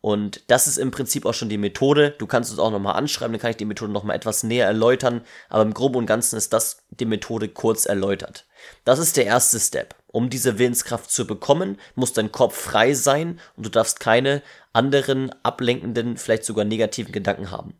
Und 0.02 0.42
das 0.48 0.66
ist 0.66 0.78
im 0.78 0.90
Prinzip 0.90 1.28
auch 1.28 1.36
schon 1.36 1.50
die 1.50 1.60
Methode. 1.60 2.16
Du 2.18 2.26
kannst 2.26 2.50
uns 2.50 2.60
auch 2.60 2.72
nochmal 2.72 2.96
anschreiben, 2.96 3.34
dann 3.34 3.42
kann 3.42 3.52
ich 3.52 3.58
die 3.58 3.66
Methode 3.66 3.92
nochmal 3.92 4.16
etwas 4.16 4.42
näher 4.42 4.66
erläutern. 4.66 5.22
Aber 5.48 5.62
im 5.62 5.76
Groben 5.76 5.98
und 5.98 6.08
Ganzen 6.08 6.38
ist 6.38 6.54
das 6.54 6.84
die 6.90 7.06
Methode 7.06 7.48
kurz 7.50 7.86
erläutert. 7.86 8.48
Das 8.84 8.98
ist 8.98 9.16
der 9.16 9.26
erste 9.26 9.60
Step. 9.60 9.96
Um 10.08 10.30
diese 10.32 10.58
Willenskraft 10.58 11.12
zu 11.12 11.26
bekommen, 11.28 11.78
muss 11.94 12.14
dein 12.14 12.32
Kopf 12.32 12.58
frei 12.58 12.96
sein 12.96 13.40
und 13.56 13.66
du 13.66 13.70
darfst 13.70 14.00
keine 14.00 14.42
anderen 14.74 15.32
ablenkenden, 15.44 16.18
vielleicht 16.18 16.46
sogar 16.46 16.66
negativen 16.66 17.12
Gedanken 17.12 17.52
haben. 17.52 17.80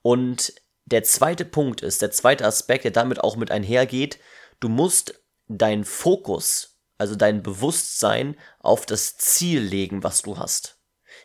Und 0.00 0.54
der 0.86 1.02
zweite 1.02 1.44
Punkt 1.44 1.82
ist, 1.82 2.00
der 2.00 2.12
zweite 2.12 2.46
Aspekt, 2.46 2.84
der 2.84 2.92
damit 2.92 3.20
auch 3.20 3.36
mit 3.36 3.50
einhergeht, 3.50 4.18
du 4.60 4.68
musst 4.68 5.20
deinen 5.48 5.84
Fokus, 5.84 6.78
also 6.98 7.16
dein 7.16 7.42
Bewusstsein 7.42 8.36
auf 8.60 8.86
das 8.86 9.18
Ziel 9.18 9.60
legen, 9.60 10.02
was 10.04 10.22
du 10.22 10.38
hast. 10.38 10.77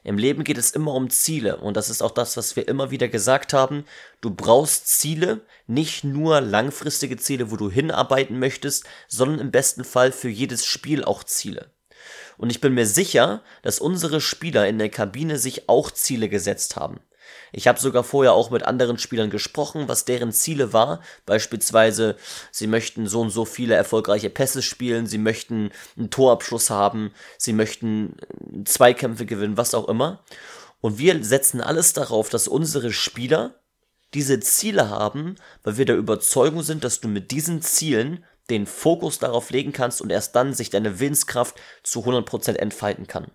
Im 0.03 0.17
Leben 0.17 0.43
geht 0.43 0.57
es 0.57 0.71
immer 0.71 0.93
um 0.93 1.09
Ziele 1.09 1.57
und 1.57 1.77
das 1.77 1.89
ist 1.89 2.01
auch 2.01 2.11
das, 2.11 2.35
was 2.35 2.55
wir 2.55 2.67
immer 2.67 2.91
wieder 2.91 3.07
gesagt 3.07 3.53
haben. 3.53 3.85
Du 4.19 4.31
brauchst 4.31 4.87
Ziele, 4.87 5.41
nicht 5.65 6.03
nur 6.03 6.41
langfristige 6.41 7.17
Ziele, 7.17 7.51
wo 7.51 7.55
du 7.55 7.71
hinarbeiten 7.71 8.37
möchtest, 8.37 8.85
sondern 9.07 9.39
im 9.39 9.51
besten 9.51 9.85
Fall 9.85 10.11
für 10.11 10.29
jedes 10.29 10.65
Spiel 10.65 11.05
auch 11.05 11.23
Ziele. 11.23 11.71
Und 12.37 12.49
ich 12.49 12.59
bin 12.59 12.73
mir 12.73 12.85
sicher, 12.85 13.41
dass 13.61 13.79
unsere 13.79 14.19
Spieler 14.19 14.67
in 14.67 14.77
der 14.77 14.89
Kabine 14.89 15.37
sich 15.37 15.69
auch 15.69 15.89
Ziele 15.89 16.27
gesetzt 16.27 16.75
haben. 16.75 16.99
Ich 17.55 17.67
habe 17.67 17.79
sogar 17.79 18.03
vorher 18.03 18.33
auch 18.33 18.49
mit 18.49 18.63
anderen 18.63 18.97
Spielern 18.97 19.29
gesprochen, 19.29 19.87
was 19.87 20.05
deren 20.05 20.31
Ziele 20.31 20.73
war. 20.73 21.01
Beispielsweise, 21.27 22.17
sie 22.51 22.65
möchten 22.65 23.07
so 23.07 23.21
und 23.21 23.29
so 23.29 23.45
viele 23.45 23.75
erfolgreiche 23.75 24.31
Pässe 24.31 24.63
spielen, 24.63 25.05
sie 25.05 25.19
möchten 25.19 25.71
einen 25.95 26.09
Torabschluss 26.09 26.71
haben, 26.71 27.13
sie 27.37 27.53
möchten 27.53 28.17
äh, 28.19 28.63
Zweikämpfe 28.65 29.27
gewinnen, 29.27 29.55
was 29.55 29.75
auch 29.75 29.87
immer. 29.87 30.23
Und 30.81 30.97
wir 30.97 31.23
setzen 31.23 31.61
alles 31.61 31.93
darauf, 31.93 32.29
dass 32.29 32.47
unsere 32.47 32.91
Spieler 32.91 33.53
diese 34.15 34.39
Ziele 34.39 34.89
haben, 34.89 35.35
weil 35.63 35.77
wir 35.77 35.85
der 35.85 35.95
Überzeugung 35.95 36.63
sind, 36.63 36.83
dass 36.83 37.01
du 37.01 37.07
mit 37.07 37.29
diesen 37.29 37.61
Zielen 37.61 38.25
den 38.49 38.65
Fokus 38.65 39.19
darauf 39.19 39.51
legen 39.51 39.71
kannst 39.71 40.01
und 40.01 40.11
erst 40.11 40.35
dann 40.35 40.53
sich 40.53 40.71
deine 40.71 40.99
Willenskraft 40.99 41.55
zu 41.83 42.01
100% 42.01 42.55
entfalten 42.55 43.07
kann. 43.07 43.31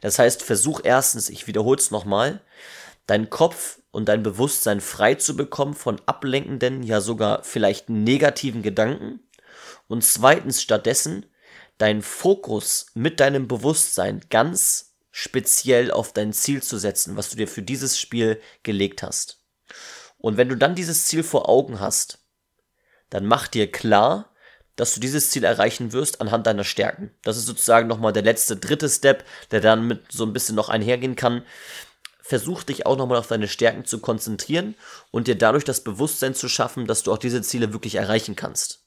Das 0.00 0.18
heißt, 0.18 0.42
versuch 0.42 0.80
erstens, 0.82 1.28
ich 1.28 1.46
wiederhole 1.46 1.78
es 1.78 1.90
nochmal, 1.90 2.40
deinen 3.06 3.30
Kopf 3.30 3.80
und 3.90 4.08
dein 4.08 4.22
Bewusstsein 4.22 4.80
frei 4.80 5.14
zu 5.14 5.36
bekommen 5.36 5.74
von 5.74 6.00
ablenkenden, 6.06 6.82
ja 6.82 7.00
sogar 7.00 7.44
vielleicht 7.44 7.90
negativen 7.90 8.62
Gedanken. 8.62 9.20
Und 9.86 10.04
zweitens 10.04 10.62
stattdessen 10.62 11.26
deinen 11.78 12.02
Fokus 12.02 12.86
mit 12.94 13.20
deinem 13.20 13.48
Bewusstsein 13.48 14.20
ganz 14.30 14.96
speziell 15.10 15.90
auf 15.90 16.12
dein 16.12 16.32
Ziel 16.32 16.62
zu 16.62 16.78
setzen, 16.78 17.16
was 17.16 17.30
du 17.30 17.36
dir 17.36 17.46
für 17.46 17.62
dieses 17.62 17.98
Spiel 17.98 18.40
gelegt 18.62 19.02
hast. 19.02 19.42
Und 20.18 20.36
wenn 20.36 20.48
du 20.48 20.56
dann 20.56 20.74
dieses 20.74 21.06
Ziel 21.06 21.22
vor 21.22 21.48
Augen 21.48 21.80
hast, 21.80 22.18
dann 23.10 23.26
mach 23.26 23.46
dir 23.46 23.70
klar, 23.70 24.34
dass 24.76 24.94
du 24.94 24.98
dieses 24.98 25.30
Ziel 25.30 25.44
erreichen 25.44 25.92
wirst 25.92 26.20
anhand 26.20 26.46
deiner 26.46 26.64
Stärken. 26.64 27.12
Das 27.22 27.36
ist 27.36 27.46
sozusagen 27.46 27.86
nochmal 27.86 28.12
der 28.12 28.24
letzte, 28.24 28.56
dritte 28.56 28.88
Step, 28.88 29.24
der 29.52 29.60
dann 29.60 29.86
mit 29.86 30.10
so 30.10 30.24
ein 30.24 30.32
bisschen 30.32 30.56
noch 30.56 30.68
einhergehen 30.68 31.14
kann 31.14 31.44
versuch 32.24 32.62
dich 32.62 32.86
auch 32.86 32.96
nochmal 32.96 33.18
auf 33.18 33.26
deine 33.26 33.48
Stärken 33.48 33.84
zu 33.84 33.98
konzentrieren 33.98 34.76
und 35.10 35.26
dir 35.28 35.36
dadurch 35.36 35.64
das 35.64 35.84
Bewusstsein 35.84 36.34
zu 36.34 36.48
schaffen, 36.48 36.86
dass 36.86 37.02
du 37.02 37.12
auch 37.12 37.18
diese 37.18 37.42
Ziele 37.42 37.74
wirklich 37.74 37.96
erreichen 37.96 38.34
kannst. 38.34 38.80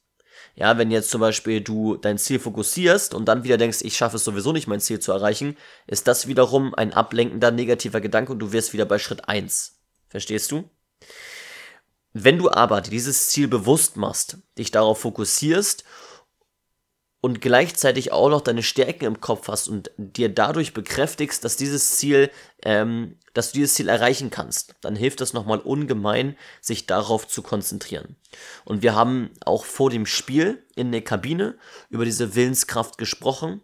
Ja, 0.56 0.76
wenn 0.76 0.90
jetzt 0.90 1.10
zum 1.10 1.20
Beispiel 1.20 1.60
du 1.60 1.96
dein 1.96 2.18
Ziel 2.18 2.40
fokussierst 2.40 3.14
und 3.14 3.26
dann 3.26 3.44
wieder 3.44 3.56
denkst, 3.56 3.78
ich 3.82 3.96
schaffe 3.96 4.16
es 4.16 4.24
sowieso 4.24 4.52
nicht, 4.52 4.66
mein 4.66 4.80
Ziel 4.80 4.98
zu 4.98 5.12
erreichen, 5.12 5.56
ist 5.86 6.08
das 6.08 6.26
wiederum 6.26 6.74
ein 6.74 6.92
ablenkender 6.92 7.52
negativer 7.52 8.00
Gedanke 8.00 8.32
und 8.32 8.40
du 8.40 8.50
wirst 8.50 8.72
wieder 8.72 8.86
bei 8.86 8.98
Schritt 8.98 9.28
1. 9.28 9.76
Verstehst 10.08 10.50
du? 10.50 10.68
Wenn 12.12 12.38
du 12.38 12.50
aber 12.50 12.80
dieses 12.80 13.28
Ziel 13.28 13.46
bewusst 13.46 13.96
machst, 13.96 14.38
dich 14.58 14.72
darauf 14.72 15.00
fokussierst 15.00 15.84
und 17.20 17.40
gleichzeitig 17.40 18.12
auch 18.12 18.28
noch 18.28 18.40
deine 18.40 18.62
Stärken 18.62 19.04
im 19.04 19.20
Kopf 19.20 19.48
hast 19.48 19.68
und 19.68 19.90
dir 19.96 20.28
dadurch 20.28 20.72
bekräftigst, 20.72 21.44
dass 21.44 21.56
dieses 21.56 21.96
Ziel, 21.96 22.30
ähm, 22.62 23.16
dass 23.34 23.50
du 23.52 23.58
dieses 23.58 23.74
Ziel 23.74 23.88
erreichen 23.88 24.30
kannst, 24.30 24.74
dann 24.80 24.94
hilft 24.94 25.20
das 25.20 25.32
nochmal 25.32 25.58
ungemein, 25.58 26.36
sich 26.60 26.86
darauf 26.86 27.26
zu 27.26 27.42
konzentrieren. 27.42 28.16
Und 28.64 28.82
wir 28.82 28.94
haben 28.94 29.30
auch 29.44 29.64
vor 29.64 29.90
dem 29.90 30.06
Spiel 30.06 30.62
in 30.76 30.92
der 30.92 31.02
Kabine 31.02 31.58
über 31.90 32.04
diese 32.04 32.36
Willenskraft 32.36 32.98
gesprochen, 32.98 33.62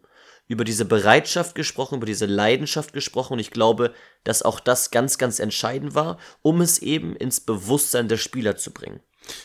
über 0.48 0.64
diese 0.64 0.84
Bereitschaft 0.84 1.54
gesprochen, 1.54 1.96
über 1.96 2.06
diese 2.06 2.26
Leidenschaft 2.26 2.92
gesprochen 2.92 3.34
und 3.34 3.38
ich 3.38 3.50
glaube, 3.50 3.94
dass 4.24 4.42
auch 4.42 4.60
das 4.60 4.90
ganz, 4.90 5.16
ganz 5.16 5.38
entscheidend 5.38 5.94
war, 5.94 6.18
um 6.42 6.60
es 6.60 6.80
eben 6.80 7.16
ins 7.16 7.40
Bewusstsein 7.40 8.08
der 8.08 8.18
Spieler 8.18 8.56
zu 8.56 8.72
bringen. 8.72 9.00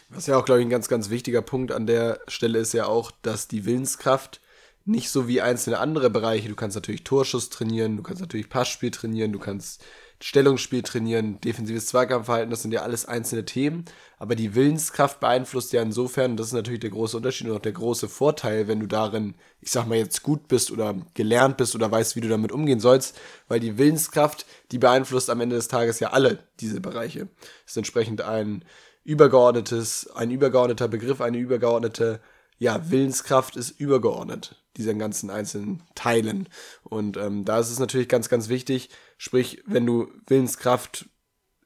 Was 0.09 0.27
ja 0.27 0.37
auch, 0.37 0.45
glaube 0.45 0.61
ich, 0.61 0.65
ein 0.65 0.71
ganz, 0.71 0.87
ganz 0.87 1.09
wichtiger 1.09 1.41
Punkt 1.41 1.71
an 1.71 1.87
der 1.87 2.19
Stelle 2.27 2.59
ist 2.59 2.73
ja 2.73 2.85
auch, 2.85 3.11
dass 3.21 3.47
die 3.47 3.65
Willenskraft 3.65 4.41
nicht 4.85 5.09
so 5.09 5.27
wie 5.27 5.41
einzelne 5.41 5.79
andere 5.79 6.09
Bereiche, 6.09 6.49
du 6.49 6.55
kannst 6.55 6.75
natürlich 6.75 7.03
Torschuss 7.03 7.49
trainieren, 7.49 7.97
du 7.97 8.03
kannst 8.03 8.21
natürlich 8.21 8.49
Passspiel 8.49 8.91
trainieren, 8.91 9.31
du 9.31 9.39
kannst 9.39 9.83
Stellungsspiel 10.21 10.81
trainieren, 10.81 11.39
defensives 11.39 11.85
Zweikampfverhalten, 11.85 12.49
das 12.49 12.61
sind 12.61 12.73
ja 12.73 12.81
alles 12.81 13.05
einzelne 13.05 13.45
Themen, 13.45 13.85
aber 14.17 14.35
die 14.35 14.55
Willenskraft 14.55 15.19
beeinflusst 15.21 15.71
ja 15.71 15.81
insofern, 15.81 16.35
das 16.35 16.47
ist 16.47 16.53
natürlich 16.53 16.81
der 16.81 16.89
große 16.89 17.15
Unterschied 17.15 17.47
und 17.47 17.55
auch 17.55 17.61
der 17.61 17.71
große 17.71 18.09
Vorteil, 18.09 18.67
wenn 18.67 18.81
du 18.81 18.87
darin, 18.87 19.35
ich 19.61 19.71
sag 19.71 19.85
mal 19.87 19.97
jetzt 19.97 20.23
gut 20.23 20.47
bist 20.49 20.71
oder 20.71 20.95
gelernt 21.13 21.55
bist 21.55 21.73
oder 21.75 21.89
weißt, 21.89 22.15
wie 22.15 22.21
du 22.21 22.27
damit 22.27 22.51
umgehen 22.51 22.81
sollst, 22.81 23.17
weil 23.47 23.59
die 23.59 23.77
Willenskraft, 23.77 24.45
die 24.71 24.79
beeinflusst 24.79 25.29
am 25.29 25.39
Ende 25.39 25.55
des 25.55 25.69
Tages 25.69 25.99
ja 26.01 26.09
alle 26.09 26.39
diese 26.59 26.81
Bereiche. 26.81 27.27
Das 27.39 27.71
ist 27.73 27.77
entsprechend 27.77 28.21
ein 28.21 28.65
übergeordnetes, 29.09 30.07
ein 30.11 30.29
übergeordneter 30.29 30.87
Begriff, 30.87 31.19
eine 31.19 31.39
übergeordnete, 31.39 32.21
ja, 32.59 32.91
Willenskraft 32.91 33.55
ist 33.55 33.79
übergeordnet, 33.79 34.63
diesen 34.77 34.99
ganzen 34.99 35.31
einzelnen 35.31 35.81
Teilen. 35.95 36.47
Und 36.83 37.17
ähm, 37.17 37.43
da 37.43 37.57
ist 37.57 37.71
es 37.71 37.79
natürlich 37.79 38.07
ganz, 38.07 38.29
ganz 38.29 38.49
wichtig, 38.49 38.89
sprich, 39.17 39.63
wenn 39.65 39.87
du 39.87 40.09
Willenskraft 40.27 41.09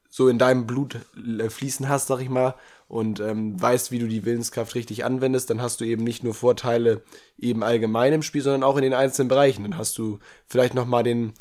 so 0.08 0.28
in 0.28 0.38
deinem 0.38 0.66
Blut 0.66 1.00
äh, 1.38 1.50
fließen 1.50 1.86
hast, 1.86 2.06
sag 2.06 2.20
ich 2.20 2.30
mal, 2.30 2.54
und 2.88 3.20
ähm, 3.20 3.60
weißt, 3.60 3.90
wie 3.90 3.98
du 3.98 4.08
die 4.08 4.24
Willenskraft 4.24 4.74
richtig 4.74 5.04
anwendest, 5.04 5.50
dann 5.50 5.60
hast 5.60 5.82
du 5.82 5.84
eben 5.84 6.04
nicht 6.04 6.24
nur 6.24 6.32
Vorteile 6.32 7.02
eben 7.36 7.62
allgemein 7.62 8.12
im 8.14 8.22
Spiel, 8.22 8.42
sondern 8.42 8.62
auch 8.62 8.76
in 8.76 8.84
den 8.84 8.94
einzelnen 8.94 9.28
Bereichen. 9.28 9.64
Dann 9.64 9.76
hast 9.76 9.98
du 9.98 10.18
vielleicht 10.46 10.74
nochmal 10.74 11.02
den, 11.02 11.34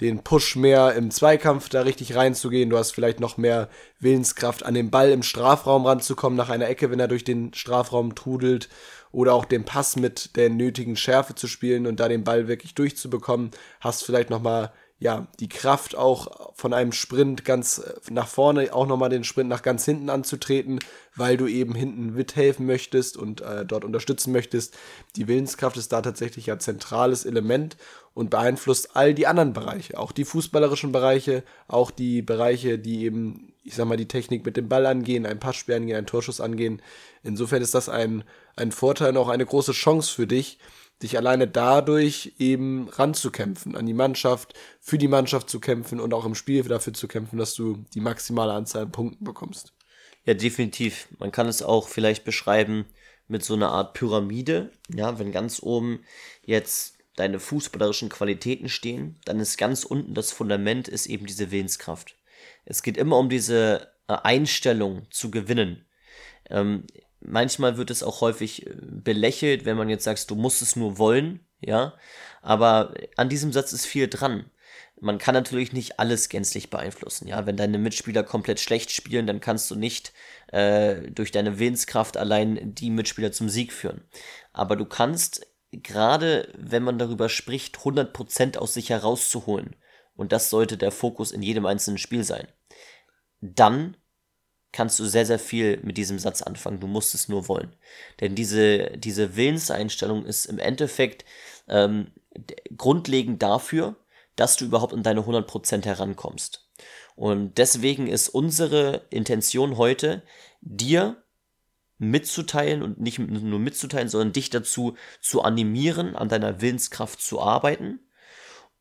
den 0.00 0.22
Push 0.22 0.56
mehr 0.56 0.94
im 0.94 1.10
Zweikampf 1.10 1.68
da 1.68 1.82
richtig 1.82 2.14
reinzugehen. 2.14 2.70
Du 2.70 2.78
hast 2.78 2.92
vielleicht 2.92 3.20
noch 3.20 3.36
mehr 3.36 3.68
Willenskraft 3.98 4.64
an 4.64 4.74
den 4.74 4.90
Ball 4.90 5.10
im 5.10 5.22
Strafraum 5.22 5.86
ranzukommen 5.86 6.36
nach 6.36 6.50
einer 6.50 6.68
Ecke, 6.68 6.90
wenn 6.90 7.00
er 7.00 7.08
durch 7.08 7.24
den 7.24 7.52
Strafraum 7.54 8.14
trudelt. 8.14 8.68
Oder 9.10 9.32
auch 9.32 9.46
den 9.46 9.64
Pass 9.64 9.96
mit 9.96 10.36
der 10.36 10.50
nötigen 10.50 10.94
Schärfe 10.94 11.34
zu 11.34 11.48
spielen 11.48 11.86
und 11.86 11.98
da 11.98 12.08
den 12.08 12.24
Ball 12.24 12.46
wirklich 12.46 12.74
durchzubekommen. 12.74 13.50
Hast 13.80 14.04
vielleicht 14.04 14.30
noch 14.30 14.42
mal 14.42 14.72
ja, 15.00 15.28
die 15.38 15.48
Kraft 15.48 15.96
auch 15.96 16.52
von 16.54 16.74
einem 16.74 16.90
Sprint 16.90 17.44
ganz 17.44 17.78
äh, 17.78 17.94
nach 18.10 18.26
vorne, 18.26 18.72
auch 18.74 18.86
nochmal 18.86 19.10
den 19.10 19.22
Sprint 19.22 19.48
nach 19.48 19.62
ganz 19.62 19.84
hinten 19.84 20.10
anzutreten, 20.10 20.80
weil 21.14 21.36
du 21.36 21.46
eben 21.46 21.74
hinten 21.74 22.14
mithelfen 22.14 22.66
möchtest 22.66 23.16
und 23.16 23.40
äh, 23.40 23.64
dort 23.64 23.84
unterstützen 23.84 24.32
möchtest. 24.32 24.76
Die 25.14 25.28
Willenskraft 25.28 25.76
ist 25.76 25.92
da 25.92 26.02
tatsächlich 26.02 26.50
ein 26.50 26.58
zentrales 26.58 27.24
Element 27.24 27.76
und 28.12 28.30
beeinflusst 28.30 28.96
all 28.96 29.14
die 29.14 29.28
anderen 29.28 29.52
Bereiche, 29.52 29.98
auch 29.98 30.10
die 30.10 30.24
fußballerischen 30.24 30.90
Bereiche, 30.90 31.44
auch 31.68 31.92
die 31.92 32.20
Bereiche, 32.20 32.80
die 32.80 33.04
eben, 33.04 33.52
ich 33.62 33.76
sag 33.76 33.86
mal, 33.86 33.96
die 33.96 34.08
Technik 34.08 34.44
mit 34.44 34.56
dem 34.56 34.68
Ball 34.68 34.86
angehen, 34.86 35.26
ein 35.26 35.38
Passspiel 35.38 35.76
angehen, 35.76 35.96
ein 35.96 36.06
Torschuss 36.06 36.40
angehen. 36.40 36.82
Insofern 37.22 37.62
ist 37.62 37.74
das 37.74 37.88
ein, 37.88 38.24
ein 38.56 38.72
Vorteil 38.72 39.10
und 39.10 39.18
auch 39.18 39.28
eine 39.28 39.46
große 39.46 39.72
Chance 39.72 40.12
für 40.12 40.26
dich, 40.26 40.58
dich 41.02 41.16
alleine 41.16 41.46
dadurch 41.46 42.34
eben 42.38 42.88
ranzukämpfen, 42.88 43.76
an 43.76 43.86
die 43.86 43.94
Mannschaft, 43.94 44.54
für 44.80 44.98
die 44.98 45.08
Mannschaft 45.08 45.48
zu 45.48 45.60
kämpfen 45.60 46.00
und 46.00 46.12
auch 46.12 46.24
im 46.24 46.34
Spiel 46.34 46.62
dafür 46.64 46.92
zu 46.92 47.06
kämpfen, 47.06 47.38
dass 47.38 47.54
du 47.54 47.84
die 47.94 48.00
maximale 48.00 48.52
Anzahl 48.52 48.82
an 48.82 48.92
Punkten 48.92 49.24
bekommst. 49.24 49.72
Ja, 50.24 50.34
definitiv. 50.34 51.08
Man 51.18 51.32
kann 51.32 51.46
es 51.46 51.62
auch 51.62 51.88
vielleicht 51.88 52.24
beschreiben 52.24 52.86
mit 53.28 53.44
so 53.44 53.54
einer 53.54 53.70
Art 53.70 53.94
Pyramide. 53.94 54.72
Ja, 54.92 55.18
wenn 55.18 55.32
ganz 55.32 55.62
oben 55.62 56.04
jetzt 56.44 56.98
deine 57.16 57.40
fußballerischen 57.40 58.08
Qualitäten 58.08 58.68
stehen, 58.68 59.16
dann 59.24 59.40
ist 59.40 59.56
ganz 59.56 59.84
unten 59.84 60.14
das 60.14 60.32
Fundament 60.32 60.88
ist 60.88 61.06
eben 61.06 61.26
diese 61.26 61.50
Willenskraft. 61.50 62.16
Es 62.64 62.82
geht 62.82 62.96
immer 62.96 63.18
um 63.18 63.28
diese 63.28 63.88
äh, 64.08 64.16
Einstellung 64.22 65.06
zu 65.10 65.30
gewinnen. 65.30 65.86
Ähm, 66.50 66.84
manchmal 67.20 67.76
wird 67.76 67.90
es 67.90 68.02
auch 68.02 68.20
häufig 68.20 68.66
äh, 68.66 68.74
belächelt, 69.08 69.64
wenn 69.64 69.78
man 69.78 69.88
jetzt 69.88 70.04
sagt, 70.04 70.30
du 70.30 70.34
musst 70.34 70.60
es 70.60 70.76
nur 70.76 70.98
wollen, 70.98 71.40
ja. 71.60 71.94
Aber 72.42 72.92
an 73.16 73.30
diesem 73.30 73.52
Satz 73.54 73.72
ist 73.72 73.86
viel 73.86 74.06
dran. 74.06 74.50
Man 75.00 75.16
kann 75.16 75.34
natürlich 75.34 75.72
nicht 75.72 75.98
alles 75.98 76.28
gänzlich 76.28 76.68
beeinflussen, 76.68 77.26
ja. 77.26 77.46
Wenn 77.46 77.56
deine 77.56 77.78
Mitspieler 77.78 78.22
komplett 78.22 78.60
schlecht 78.60 78.90
spielen, 78.90 79.26
dann 79.26 79.40
kannst 79.40 79.70
du 79.70 79.76
nicht 79.76 80.12
äh, 80.48 81.10
durch 81.10 81.30
deine 81.30 81.58
Willenskraft 81.58 82.18
allein 82.18 82.74
die 82.74 82.90
Mitspieler 82.90 83.32
zum 83.32 83.48
Sieg 83.48 83.72
führen. 83.72 84.02
Aber 84.52 84.76
du 84.76 84.84
kannst 84.84 85.46
gerade, 85.72 86.52
wenn 86.54 86.82
man 86.82 86.98
darüber 86.98 87.30
spricht, 87.30 87.78
100% 87.78 88.58
aus 88.58 88.74
sich 88.74 88.90
herauszuholen 88.90 89.74
und 90.16 90.32
das 90.32 90.50
sollte 90.50 90.76
der 90.76 90.92
Fokus 90.92 91.32
in 91.32 91.40
jedem 91.40 91.64
einzelnen 91.64 91.96
Spiel 91.96 92.24
sein, 92.24 92.46
dann 93.40 93.96
kannst 94.72 94.98
du 94.98 95.06
sehr, 95.06 95.26
sehr 95.26 95.38
viel 95.38 95.80
mit 95.82 95.96
diesem 95.96 96.18
Satz 96.18 96.42
anfangen. 96.42 96.80
Du 96.80 96.86
musst 96.86 97.14
es 97.14 97.28
nur 97.28 97.48
wollen. 97.48 97.74
Denn 98.20 98.34
diese, 98.34 98.90
diese 98.96 99.36
Willenseinstellung 99.36 100.26
ist 100.26 100.46
im 100.46 100.58
Endeffekt 100.58 101.24
ähm, 101.68 102.12
grundlegend 102.76 103.42
dafür, 103.42 103.96
dass 104.36 104.56
du 104.56 104.66
überhaupt 104.66 104.92
an 104.92 105.02
deine 105.02 105.22
100% 105.22 105.84
herankommst. 105.84 106.68
Und 107.16 107.58
deswegen 107.58 108.06
ist 108.06 108.28
unsere 108.28 109.06
Intention 109.10 109.76
heute, 109.76 110.22
dir 110.60 111.22
mitzuteilen 111.98 112.82
und 112.82 113.00
nicht 113.00 113.18
nur 113.18 113.58
mitzuteilen, 113.58 114.08
sondern 114.08 114.32
dich 114.32 114.50
dazu 114.50 114.96
zu 115.20 115.42
animieren, 115.42 116.14
an 116.14 116.28
deiner 116.28 116.60
Willenskraft 116.60 117.20
zu 117.20 117.40
arbeiten 117.40 117.98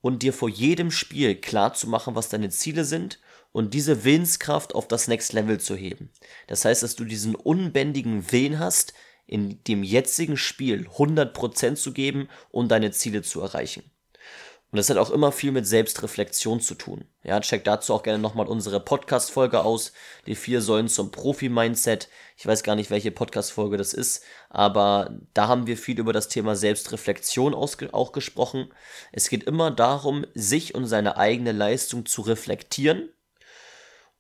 und 0.02 0.22
dir 0.22 0.34
vor 0.34 0.50
jedem 0.50 0.92
Spiel 0.92 1.36
klar 1.36 1.74
zu 1.74 1.88
machen, 1.88 2.14
was 2.14 2.30
deine 2.30 2.50
Ziele 2.50 2.86
sind 2.86 3.20
und 3.52 3.74
diese 3.74 4.04
Willenskraft 4.04 4.76
auf 4.76 4.88
das 4.88 5.08
Next 5.08 5.34
Level 5.34 5.60
zu 5.60 5.76
heben. 5.76 6.12
Das 6.48 6.66
heißt, 6.66 6.84
dass 6.84 6.96
du 6.96 7.06
diesen 7.06 7.36
unbändigen 7.36 8.32
Willen 8.32 8.60
hast, 8.60 8.94
in 9.26 9.64
dem 9.66 9.84
jetzigen 9.84 10.38
Spiel 10.38 10.88
100% 10.88 11.76
zu 11.76 11.92
geben 11.92 12.30
und 12.50 12.70
deine 12.70 12.92
Ziele 12.92 13.22
zu 13.22 13.42
erreichen. 13.42 13.84
Und 14.70 14.78
das 14.78 14.90
hat 14.90 14.98
auch 14.98 15.12
immer 15.12 15.32
viel 15.32 15.54
mit 15.54 15.66
Selbstreflexion 15.66 16.60
zu 16.60 16.76
tun. 16.76 17.06
Ja, 17.24 17.40
check 17.40 17.64
dazu 17.64 17.94
auch 17.94 18.04
gerne 18.04 18.20
nochmal 18.20 18.48
unsere 18.48 18.82
Podcast-Folge 18.82 19.62
aus. 19.62 19.94
Die 20.26 20.36
vier 20.36 20.62
Säulen 20.62 20.90
zum 20.90 21.10
Profi-Mindset. 21.10 22.10
Ich 22.36 22.46
weiß 22.46 22.64
gar 22.64 22.76
nicht, 22.76 22.90
welche 22.90 23.12
Podcast-Folge 23.12 23.78
das 23.78 23.94
ist, 23.94 24.24
aber 24.50 25.18
da 25.34 25.48
haben 25.48 25.68
wir 25.68 25.78
viel 25.78 25.98
über 25.98 26.12
das 26.12 26.28
Thema 26.28 26.58
Selbstreflexion 26.58 27.54
auch 27.54 28.12
gesprochen. 28.12 28.74
Es 29.14 29.30
geht 29.30 29.44
immer 29.44 29.72
darum, 29.72 30.26
sich 30.34 30.76
und 30.76 30.86
seine 30.86 31.16
eigene 31.16 31.54
Leistung 31.54 32.06
zu 32.06 32.22
reflektieren. 32.22 33.10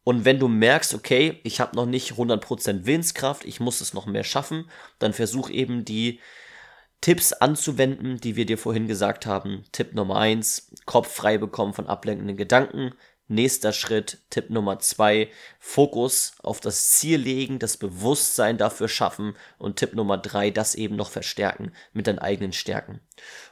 Und 0.08 0.24
wenn 0.24 0.40
du 0.40 0.48
merkst, 0.48 0.94
okay, 0.94 1.42
ich 1.44 1.60
habe 1.60 1.76
noch 1.76 1.86
nicht 1.86 2.14
100% 2.14 2.86
Willenskraft, 2.86 3.44
ich 3.44 3.60
muss 3.60 3.82
es 3.82 3.94
noch 3.94 4.06
mehr 4.06 4.24
schaffen, 4.24 4.70
dann 5.00 5.12
versuch 5.12 5.50
eben 5.50 5.84
die 5.84 6.22
Tipps 7.02 7.34
anzuwenden, 7.34 8.16
die 8.16 8.38
wir 8.38 8.46
dir 8.46 8.58
vorhin 8.58 8.88
gesagt 8.88 9.26
haben. 9.26 9.66
Tipp 9.74 9.94
Nummer 9.94 10.16
eins: 10.16 10.72
Kopf 10.86 11.14
frei 11.14 11.38
bekommen 11.38 11.74
von 11.74 11.88
ablenkenden 11.88 12.38
Gedanken. 12.38 12.94
Nächster 13.30 13.74
Schritt, 13.74 14.20
Tipp 14.30 14.50
Nummer 14.50 14.80
zwei: 14.80 15.30
Fokus 15.60 16.34
auf 16.42 16.62
das 16.62 16.92
Ziel 16.92 17.20
legen, 17.20 17.60
das 17.60 17.76
Bewusstsein 17.78 18.58
dafür 18.58 18.88
schaffen. 18.88 19.36
Und 19.58 19.78
Tipp 19.78 19.94
Nummer 19.94 20.18
drei: 20.18 20.50
das 20.50 20.76
eben 20.76 20.96
noch 20.96 21.10
verstärken 21.10 21.74
mit 21.92 22.08
deinen 22.08 22.20
eigenen 22.20 22.54
Stärken. 22.54 23.02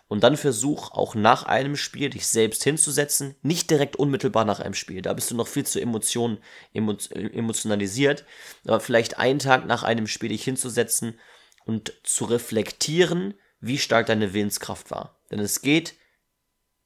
Und 0.08 0.24
dann 0.24 0.38
versuch 0.38 0.92
auch 0.92 1.16
nach 1.16 1.44
einem 1.44 1.76
Spiel 1.76 2.10
dich 2.10 2.28
selbst 2.28 2.64
hinzusetzen, 2.64 3.36
nicht 3.42 3.70
direkt 3.70 3.96
unmittelbar 3.96 4.46
nach 4.46 4.60
einem 4.60 4.76
Spiel. 4.76 5.02
Da 5.02 5.14
bist 5.14 5.32
du 5.32 5.36
noch 5.36 5.48
viel 5.48 5.66
zu 5.66 5.82
Emotionen, 5.82 6.38
emotionalisiert. 6.74 8.24
Aber 8.66 8.80
vielleicht 8.80 9.18
einen 9.18 9.40
Tag 9.40 9.66
nach 9.66 9.84
einem 9.84 10.08
Spiel 10.08 10.30
dich 10.30 10.44
hinzusetzen 10.44 11.20
und 11.66 11.94
zu 12.04 12.26
reflektieren, 12.26 13.34
wie 13.60 13.80
stark 13.80 14.06
deine 14.06 14.34
Willenskraft 14.34 14.92
war. 14.92 15.20
Denn 15.32 15.40
es 15.40 15.62
geht 15.62 15.96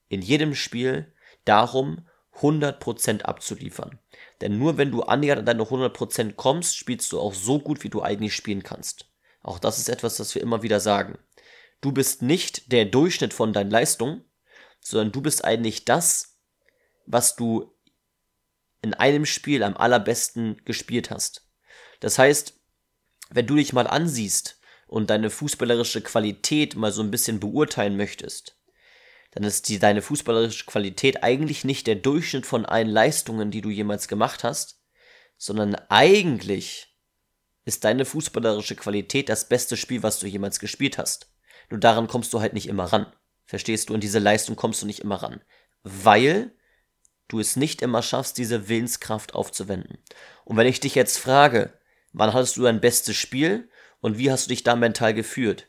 in 0.08 0.22
jedem 0.22 0.56
Spiel 0.56 1.14
darum, 1.44 2.08
100% 2.42 3.24
abzuliefern. 3.24 4.00
Denn 4.42 4.58
nur 4.58 4.78
wenn 4.78 4.92
du 4.92 5.04
annähernd 5.04 5.40
an 5.40 5.46
deine 5.46 5.64
100% 5.64 6.34
kommst, 6.34 6.78
spielst 6.78 7.12
du 7.12 7.20
auch 7.20 7.34
so 7.34 7.60
gut, 7.60 7.84
wie 7.84 7.90
du 7.90 8.02
eigentlich 8.02 8.36
spielen 8.36 8.64
kannst. 8.64 9.06
Auch 9.42 9.60
das 9.60 9.80
ist 9.80 9.90
etwas, 9.90 10.18
das 10.18 10.34
wir 10.36 10.42
immer 10.42 10.64
wieder 10.64 10.80
sagen. 10.80 11.18
Du 11.82 11.92
bist 11.92 12.22
nicht 12.22 12.72
der 12.72 12.86
Durchschnitt 12.86 13.34
von 13.34 13.54
deinen 13.54 13.72
Leistungen, 13.72 14.26
sondern 14.82 15.12
du 15.12 15.22
bist 15.22 15.44
eigentlich 15.46 15.86
das, 15.86 16.38
was 17.06 17.36
du 17.36 17.74
in 18.82 18.94
einem 18.94 19.26
Spiel 19.26 19.64
am 19.64 19.76
allerbesten 19.76 20.62
gespielt 20.66 21.10
hast. 21.12 21.48
Das 22.00 22.18
heißt, 22.18 22.60
wenn 23.30 23.48
du 23.48 23.56
dich 23.56 23.74
mal 23.74 23.88
ansiehst, 23.88 24.60
und 24.90 25.12
deine 25.12 25.30
fußballerische 25.30 26.02
Qualität 26.02 26.76
mal 26.76 26.92
so 26.92 27.02
ein 27.04 27.12
bisschen 27.12 27.40
beurteilen 27.40 27.96
möchtest, 27.96 28.59
dann 29.32 29.44
ist 29.44 29.70
die, 29.70 29.80
deine 29.80 30.02
fußballerische 30.02 30.66
Qualität 30.66 31.24
eigentlich 31.24 31.64
nicht 31.64 31.88
der 31.88 31.96
Durchschnitt 31.96 32.46
von 32.46 32.66
allen 32.66 32.90
Leistungen, 32.90 33.52
die 33.52 33.62
du 33.62 33.70
jemals 33.70 34.08
gemacht 34.08 34.44
hast, 34.44 34.82
sondern 35.38 35.76
eigentlich 35.90 36.98
ist 37.66 37.84
deine 37.84 38.06
fußballerische 38.06 38.76
Qualität 38.76 39.30
das 39.30 39.48
beste 39.48 39.78
Spiel, 39.78 40.02
was 40.04 40.20
du 40.20 40.28
jemals 40.28 40.60
gespielt 40.60 40.98
hast. 40.98 41.32
Nur 41.70 41.80
daran 41.80 42.08
kommst 42.08 42.34
du 42.34 42.40
halt 42.40 42.54
nicht 42.54 42.68
immer 42.68 42.86
ran. 42.86 43.14
Verstehst 43.46 43.90
du? 43.90 43.94
Und 43.94 44.04
diese 44.04 44.20
Leistung 44.20 44.56
kommst 44.56 44.82
du 44.82 44.86
nicht 44.86 45.02
immer 45.02 45.18
ran. 45.18 45.42
Weil 45.84 46.56
du 47.28 47.40
es 47.40 47.56
nicht 47.56 47.82
immer 47.82 48.02
schaffst, 48.02 48.38
diese 48.38 48.70
Willenskraft 48.70 49.36
aufzuwenden. 49.36 50.00
Und 50.46 50.58
wenn 50.58 50.68
ich 50.68 50.80
dich 50.80 50.96
jetzt 50.96 51.18
frage, 51.18 51.80
wann 52.12 52.34
hattest 52.34 52.58
du 52.58 52.64
dein 52.64 52.82
bestes 52.82 53.16
Spiel? 53.16 53.70
und 54.02 54.18
wie 54.18 54.32
hast 54.32 54.46
du 54.46 54.50
dich 54.50 54.64
da 54.64 54.76
mental 54.76 55.14
gefühlt? 55.14 55.68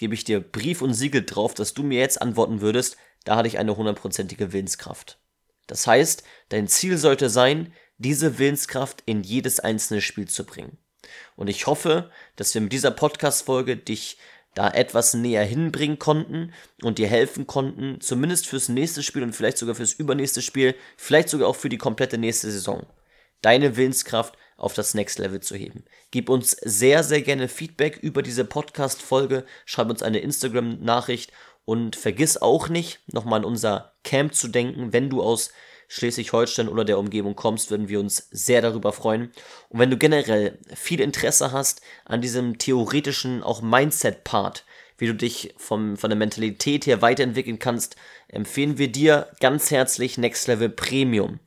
Gebe 0.00 0.14
ich 0.14 0.24
dir 0.24 0.40
Brief 0.40 0.80
und 0.80 0.94
Siegel 0.94 1.26
drauf, 1.26 1.52
dass 1.52 1.74
du 1.74 1.82
mir 1.82 1.98
jetzt 1.98 2.22
antworten 2.22 2.62
würdest, 2.62 2.96
da 3.24 3.36
hatte 3.36 3.48
ich 3.48 3.58
eine 3.58 3.76
hundertprozentige 3.76 4.50
Willenskraft. 4.54 5.18
Das 5.66 5.86
heißt, 5.86 6.22
dein 6.48 6.68
Ziel 6.68 6.96
sollte 6.96 7.28
sein, 7.28 7.74
diese 7.98 8.38
Willenskraft 8.38 9.02
in 9.04 9.22
jedes 9.22 9.60
einzelne 9.60 10.00
Spiel 10.00 10.26
zu 10.26 10.46
bringen. 10.46 10.78
Und 11.36 11.48
ich 11.48 11.66
hoffe, 11.66 12.10
dass 12.36 12.54
wir 12.54 12.62
mit 12.62 12.72
dieser 12.72 12.92
Podcast-Folge 12.92 13.76
dich 13.76 14.16
da 14.54 14.70
etwas 14.70 15.12
näher 15.12 15.44
hinbringen 15.44 15.98
konnten 15.98 16.54
und 16.82 16.96
dir 16.96 17.06
helfen 17.06 17.46
konnten, 17.46 18.00
zumindest 18.00 18.46
fürs 18.46 18.70
nächste 18.70 19.02
Spiel 19.02 19.22
und 19.22 19.34
vielleicht 19.34 19.58
sogar 19.58 19.74
fürs 19.74 19.92
übernächste 19.92 20.40
Spiel, 20.40 20.74
vielleicht 20.96 21.28
sogar 21.28 21.46
auch 21.46 21.56
für 21.56 21.68
die 21.68 21.76
komplette 21.76 22.16
nächste 22.16 22.50
Saison, 22.50 22.86
deine 23.42 23.76
Willenskraft 23.76 24.38
auf 24.60 24.74
das 24.74 24.94
Next 24.94 25.18
Level 25.18 25.40
zu 25.40 25.56
heben. 25.56 25.84
Gib 26.10 26.28
uns 26.28 26.52
sehr, 26.52 27.02
sehr 27.02 27.22
gerne 27.22 27.48
Feedback 27.48 27.98
über 27.98 28.22
diese 28.22 28.44
Podcast-Folge. 28.44 29.44
Schreib 29.64 29.90
uns 29.90 30.02
eine 30.02 30.18
Instagram-Nachricht 30.18 31.32
und 31.64 31.96
vergiss 31.96 32.36
auch 32.36 32.68
nicht, 32.68 33.00
nochmal 33.12 33.40
an 33.40 33.44
unser 33.44 33.94
Camp 34.04 34.34
zu 34.34 34.48
denken. 34.48 34.92
Wenn 34.92 35.10
du 35.10 35.22
aus 35.22 35.50
Schleswig-Holstein 35.88 36.68
oder 36.68 36.84
der 36.84 36.98
Umgebung 36.98 37.34
kommst, 37.34 37.70
würden 37.70 37.88
wir 37.88 38.00
uns 38.00 38.28
sehr 38.30 38.62
darüber 38.62 38.92
freuen. 38.92 39.32
Und 39.70 39.80
wenn 39.80 39.90
du 39.90 39.96
generell 39.96 40.58
viel 40.74 41.00
Interesse 41.00 41.52
hast 41.52 41.80
an 42.04 42.20
diesem 42.20 42.58
theoretischen, 42.58 43.42
auch 43.42 43.60
Mindset-Part, 43.60 44.64
wie 44.98 45.06
du 45.06 45.14
dich 45.14 45.54
vom, 45.56 45.96
von 45.96 46.10
der 46.10 46.18
Mentalität 46.18 46.86
her 46.86 47.02
weiterentwickeln 47.02 47.58
kannst, 47.58 47.96
empfehlen 48.28 48.78
wir 48.78 48.92
dir 48.92 49.28
ganz 49.40 49.70
herzlich 49.70 50.18
Next 50.18 50.46
Level 50.46 50.68
Premium. 50.68 51.40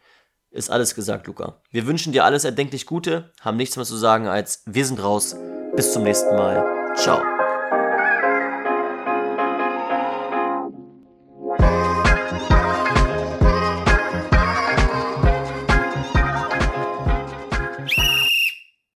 ist 0.51 0.71
alles 0.71 0.95
gesagt, 0.95 1.27
Luca. 1.27 1.61
Wir 1.71 1.87
wünschen 1.87 2.13
dir 2.13 2.25
alles 2.25 2.45
erdenklich 2.45 2.87
Gute, 2.87 3.31
haben 3.41 3.57
nichts 3.57 3.77
mehr 3.77 3.87
zu 3.87 3.97
sagen 3.97 4.27
als 4.29 4.63
wir 4.67 4.87
sind 4.87 5.03
raus. 5.03 5.37
Bis 5.75 5.93
zum 5.93 6.03
nächsten 6.05 6.37
Mal. 6.37 6.95
Ciao. 6.97 7.32